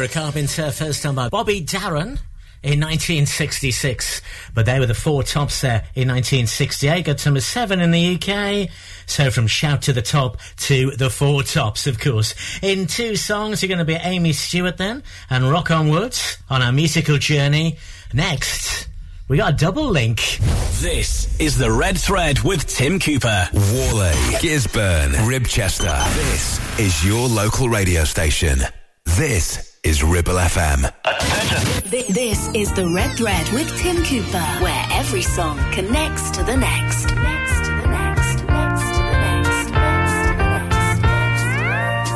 I 0.00 0.02
Were 0.02 0.04
a 0.04 0.08
Carpenter, 0.08 0.70
first 0.70 1.02
done 1.02 1.14
by 1.14 1.28
Bobby 1.28 1.60
Darin 1.60 2.18
in 2.62 2.80
1966. 2.80 4.22
But 4.54 4.64
they 4.64 4.78
were 4.78 4.86
the 4.86 4.94
four 4.94 5.22
tops 5.22 5.60
there 5.60 5.84
in 5.94 6.08
1968. 6.08 7.04
Got 7.04 7.26
number 7.26 7.42
seven 7.42 7.80
in 7.80 7.90
the 7.90 8.14
UK. 8.14 8.70
So 9.04 9.30
from 9.30 9.46
Shout 9.46 9.82
to 9.82 9.92
the 9.92 10.00
Top 10.00 10.38
to 10.56 10.92
the 10.92 11.10
four 11.10 11.42
tops, 11.42 11.86
of 11.86 12.00
course. 12.00 12.34
In 12.62 12.86
two 12.86 13.14
songs, 13.16 13.62
you're 13.62 13.68
going 13.68 13.78
to 13.78 13.84
be 13.84 13.94
Amii 13.94 14.32
Stewart 14.32 14.78
then 14.78 15.02
and 15.28 15.44
Knock 15.44 15.70
On 15.70 15.90
Woods 15.90 16.38
on 16.48 16.62
our 16.62 16.72
musical 16.72 17.18
journey. 17.18 17.76
Next, 18.14 18.88
we 19.28 19.36
got 19.36 19.52
a 19.52 19.56
double 19.56 19.88
link. 19.88 20.38
This 20.80 21.38
is 21.38 21.58
the 21.58 21.70
Red 21.70 21.98
Thread 21.98 22.40
with 22.40 22.66
Tim 22.66 22.98
Cooper. 22.98 23.48
Whalley, 23.52 24.14
Gisburn, 24.40 25.12
Ribchester. 25.28 26.14
This 26.14 26.78
is 26.80 27.04
your 27.06 27.28
local 27.28 27.68
radio 27.68 28.04
station. 28.04 28.60
This 29.04 29.69
is 29.82 30.02
Ribble 30.04 30.34
FM. 30.34 30.92
Th- 31.90 32.06
This 32.08 32.48
is 32.54 32.72
the 32.74 32.86
Red 32.94 33.16
Thread 33.16 33.48
with 33.52 33.68
Tim 33.78 33.96
Cooper, 34.04 34.44
where 34.62 34.84
every 34.92 35.22
song 35.22 35.58
connects 35.72 36.30
to 36.32 36.42
the 36.42 36.56
next. 36.56 37.06
Next 37.14 37.58
to 37.66 37.70
the 37.80 37.86
next. 37.88 38.44
Next 38.44 38.82
to 38.96 39.02
the 39.10 39.18
next. 39.24 39.70
Next 39.72 40.12
to 40.12 40.32
the 40.36 40.48
next. 40.50 42.10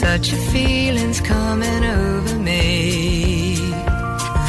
Such 0.00 0.32
a 0.32 0.36
feeling's 0.52 1.20
coming 1.20 1.84
over 1.84 2.38
me. 2.38 3.56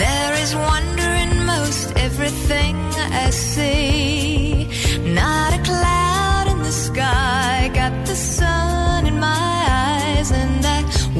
There 0.03 0.33
is 0.43 0.55
wonder 0.55 1.09
in 1.23 1.45
most 1.45 1.91
everything 1.97 2.75
I 3.25 3.29
see. 3.31 3.94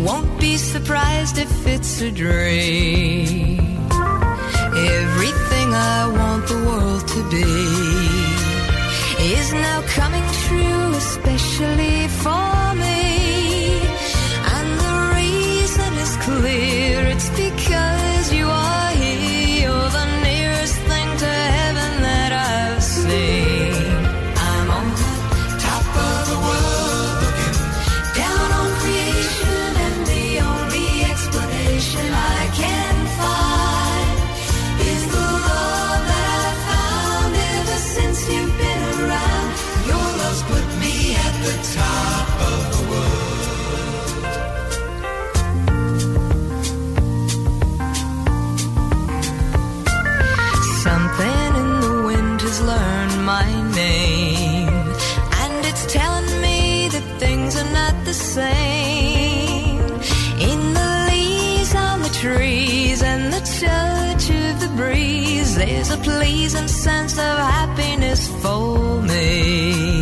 Won't 0.05 0.39
be 0.39 0.55
surprised 0.55 1.37
if 1.37 1.67
it's 1.67 2.01
a 2.01 2.11
dream. 2.11 3.57
Everything 4.99 5.67
I 5.73 5.99
want 6.19 6.47
the 6.47 6.59
world 6.67 7.07
to 7.15 7.21
be 7.31 7.49
is 9.37 9.51
now 9.53 9.81
coming 9.99 10.27
true, 10.45 10.85
especially 11.03 12.07
for 12.23 12.75
me. 12.83 13.81
And 14.55 14.67
the 14.83 14.95
reason 15.19 15.91
is 16.05 16.13
clear, 16.27 17.05
it's 17.13 17.29
a 65.95 66.03
pleasing 66.03 66.67
sense 66.67 67.13
of 67.17 67.37
happiness 67.37 68.27
for 68.41 69.01
me. 69.01 69.94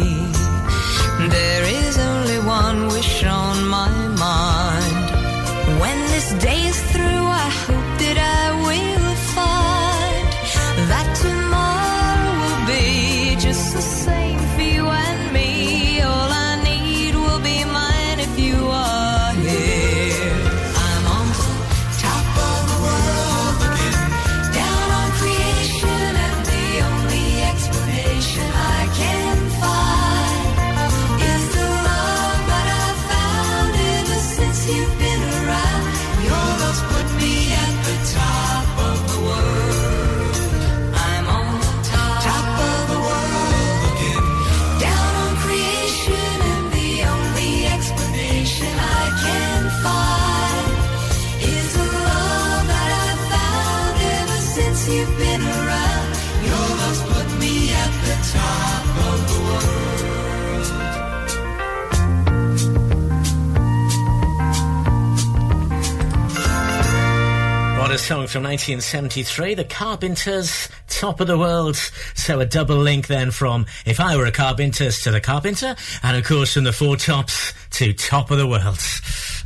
Song 68.04 68.28
from 68.28 68.44
1973, 68.44 69.54
The 69.54 69.64
Carpenters, 69.64 70.68
Top 70.90 71.22
of 71.22 71.28
the 71.28 71.38
World. 71.38 71.78
So 72.16 72.42
a 72.42 72.46
double 72.46 72.76
link 72.76 73.08
then 73.08 73.32
from 73.32 73.66
If 73.86 74.02
I 74.02 74.18
Were 74.18 74.26
a 74.26 74.32
Carpenter's 74.32 75.02
to 75.04 75.12
The 75.12 75.22
Carpenter, 75.22 75.78
and 76.04 76.18
of 76.18 76.26
course 76.26 76.54
from 76.54 76.66
the 76.66 76.74
Four 76.74 76.98
Tops 76.98 77.54
to 77.78 77.94
Top 77.94 78.30
of 78.30 78.40
the 78.40 78.46
World. 78.46 78.80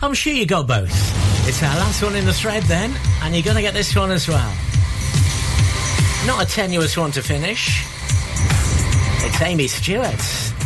I'm 0.02 0.16
sure 0.16 0.34
you 0.34 0.48
got 0.48 0.66
both. 0.66 0.90
It's 1.48 1.62
our 1.62 1.76
last 1.76 2.02
one 2.02 2.16
in 2.16 2.26
the 2.26 2.34
thread 2.34 2.64
then, 2.64 2.96
and 3.22 3.36
you're 3.36 3.44
going 3.44 3.58
to 3.58 3.62
get 3.62 3.76
this 3.76 3.96
one 3.96 4.10
as 4.10 4.28
well. 4.28 4.56
Not 6.26 6.44
a 6.44 6.48
tenuous 6.48 6.98
one 6.98 7.12
to 7.12 7.22
finish. 7.22 7.84
It's 9.24 9.38
Amii 9.38 9.70
Stewart. 9.70 10.57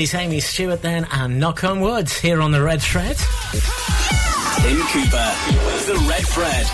Ellie's 0.00 0.14
Amii 0.14 0.40
Stewart 0.40 0.80
then, 0.80 1.06
and 1.12 1.38
Knock 1.38 1.62
on 1.62 1.80
Woods 1.80 2.18
here 2.18 2.40
on 2.40 2.52
the 2.52 2.62
Red 2.62 2.80
Thread. 2.80 3.18
Tim 3.18 4.80
Cooper, 4.86 5.34
the 5.84 6.06
Red 6.08 6.26
Thread. 6.26 6.66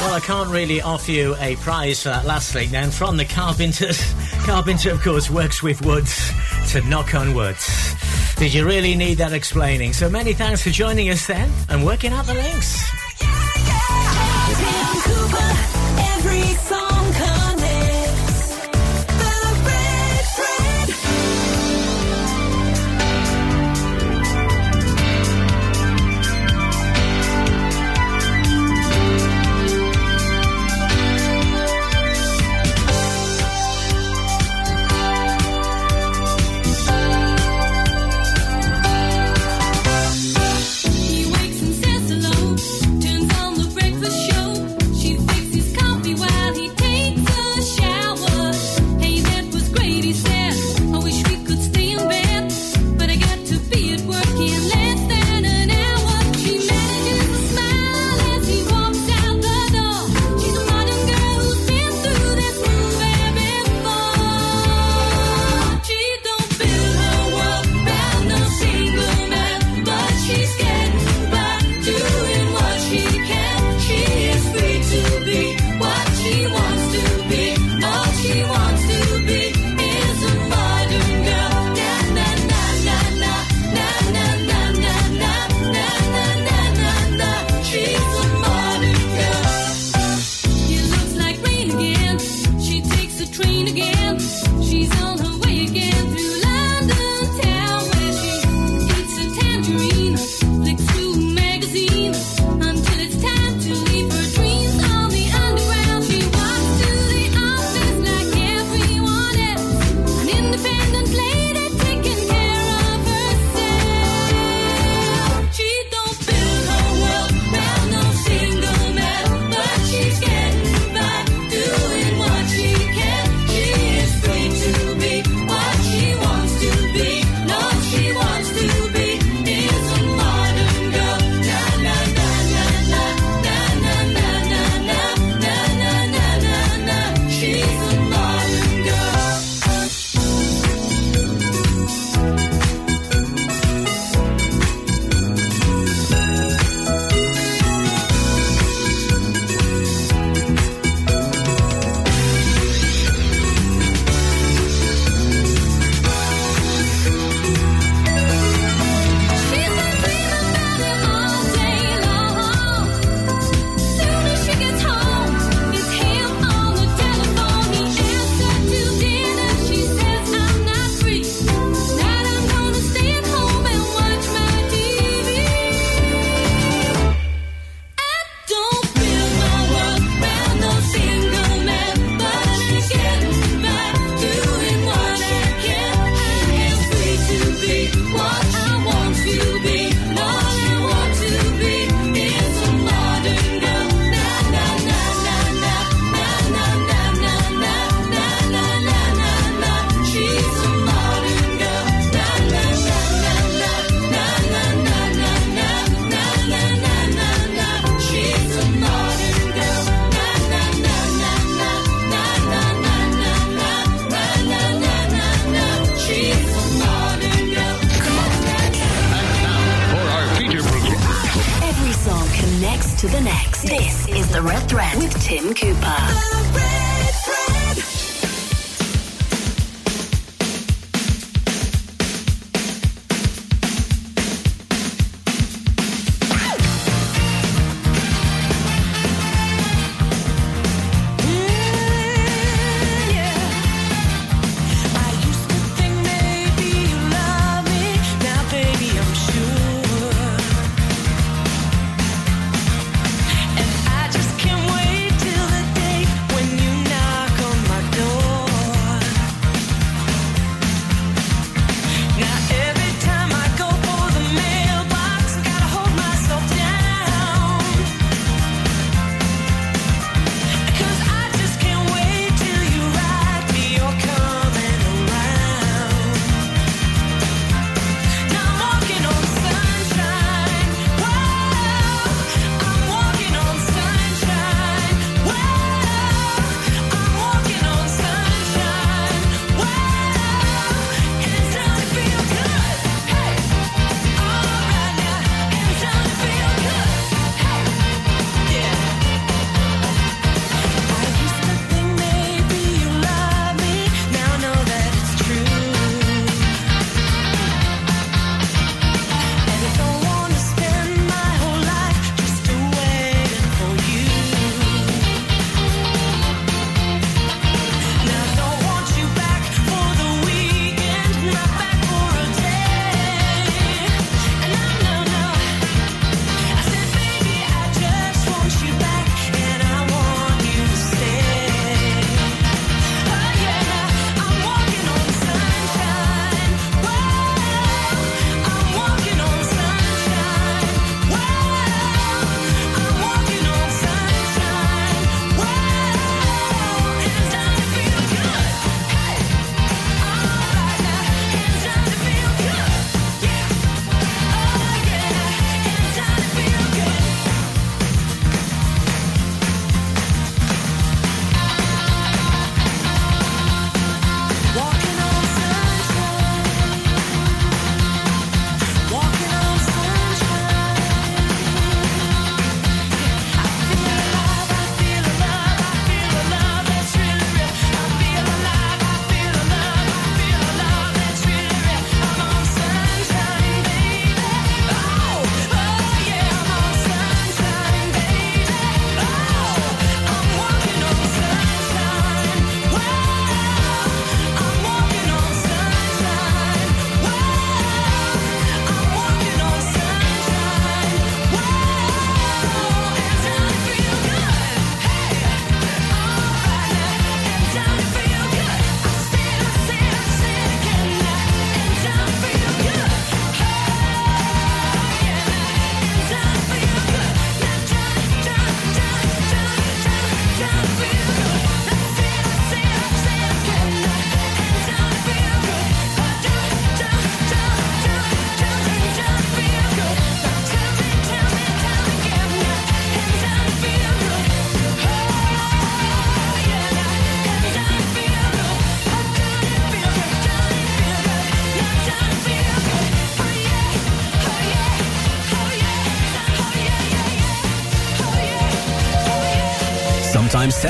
Well, 0.00 0.14
I 0.14 0.20
can't 0.20 0.50
really 0.50 0.80
offer 0.82 1.12
you 1.12 1.36
a 1.38 1.54
prize 1.54 2.02
for 2.02 2.08
that 2.08 2.24
last 2.24 2.52
week 2.56 2.70
then 2.70 2.90
from 2.90 3.16
the 3.16 3.24
Carpenters. 3.24 4.02
Carpenter, 4.44 4.90
of 4.90 5.00
course, 5.00 5.30
works 5.30 5.62
with 5.62 5.80
woods 5.86 6.32
to 6.72 6.80
knock 6.88 7.14
on 7.14 7.34
woods. 7.34 7.94
Did 8.34 8.52
you 8.52 8.66
really 8.66 8.96
need 8.96 9.18
that 9.18 9.32
explaining? 9.32 9.92
So 9.92 10.10
many 10.10 10.32
thanks 10.32 10.60
for 10.60 10.70
joining 10.70 11.08
us 11.08 11.28
then 11.28 11.48
and 11.68 11.86
working 11.86 12.12
out 12.12 12.26
the 12.26 12.34
links. 12.34 12.82
Yeah, 13.22 13.52
yeah, 13.60 13.66
yeah. 13.68 14.90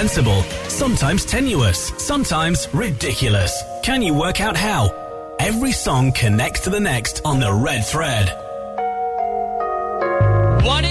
sensible, 0.01 0.43
sometimes 0.69 1.27
tenuous, 1.27 1.93
sometimes 1.99 2.69
ridiculous. 2.73 3.53
Can 3.83 4.01
you 4.01 4.15
work 4.15 4.41
out 4.41 4.57
how? 4.57 4.89
Every 5.39 5.73
song 5.73 6.13
connects 6.13 6.61
to 6.61 6.71
the 6.71 6.81
next 6.81 7.21
on 7.27 7.39
the 7.39 7.53
red 7.53 7.85
thread. 7.85 8.27
What 10.65 10.87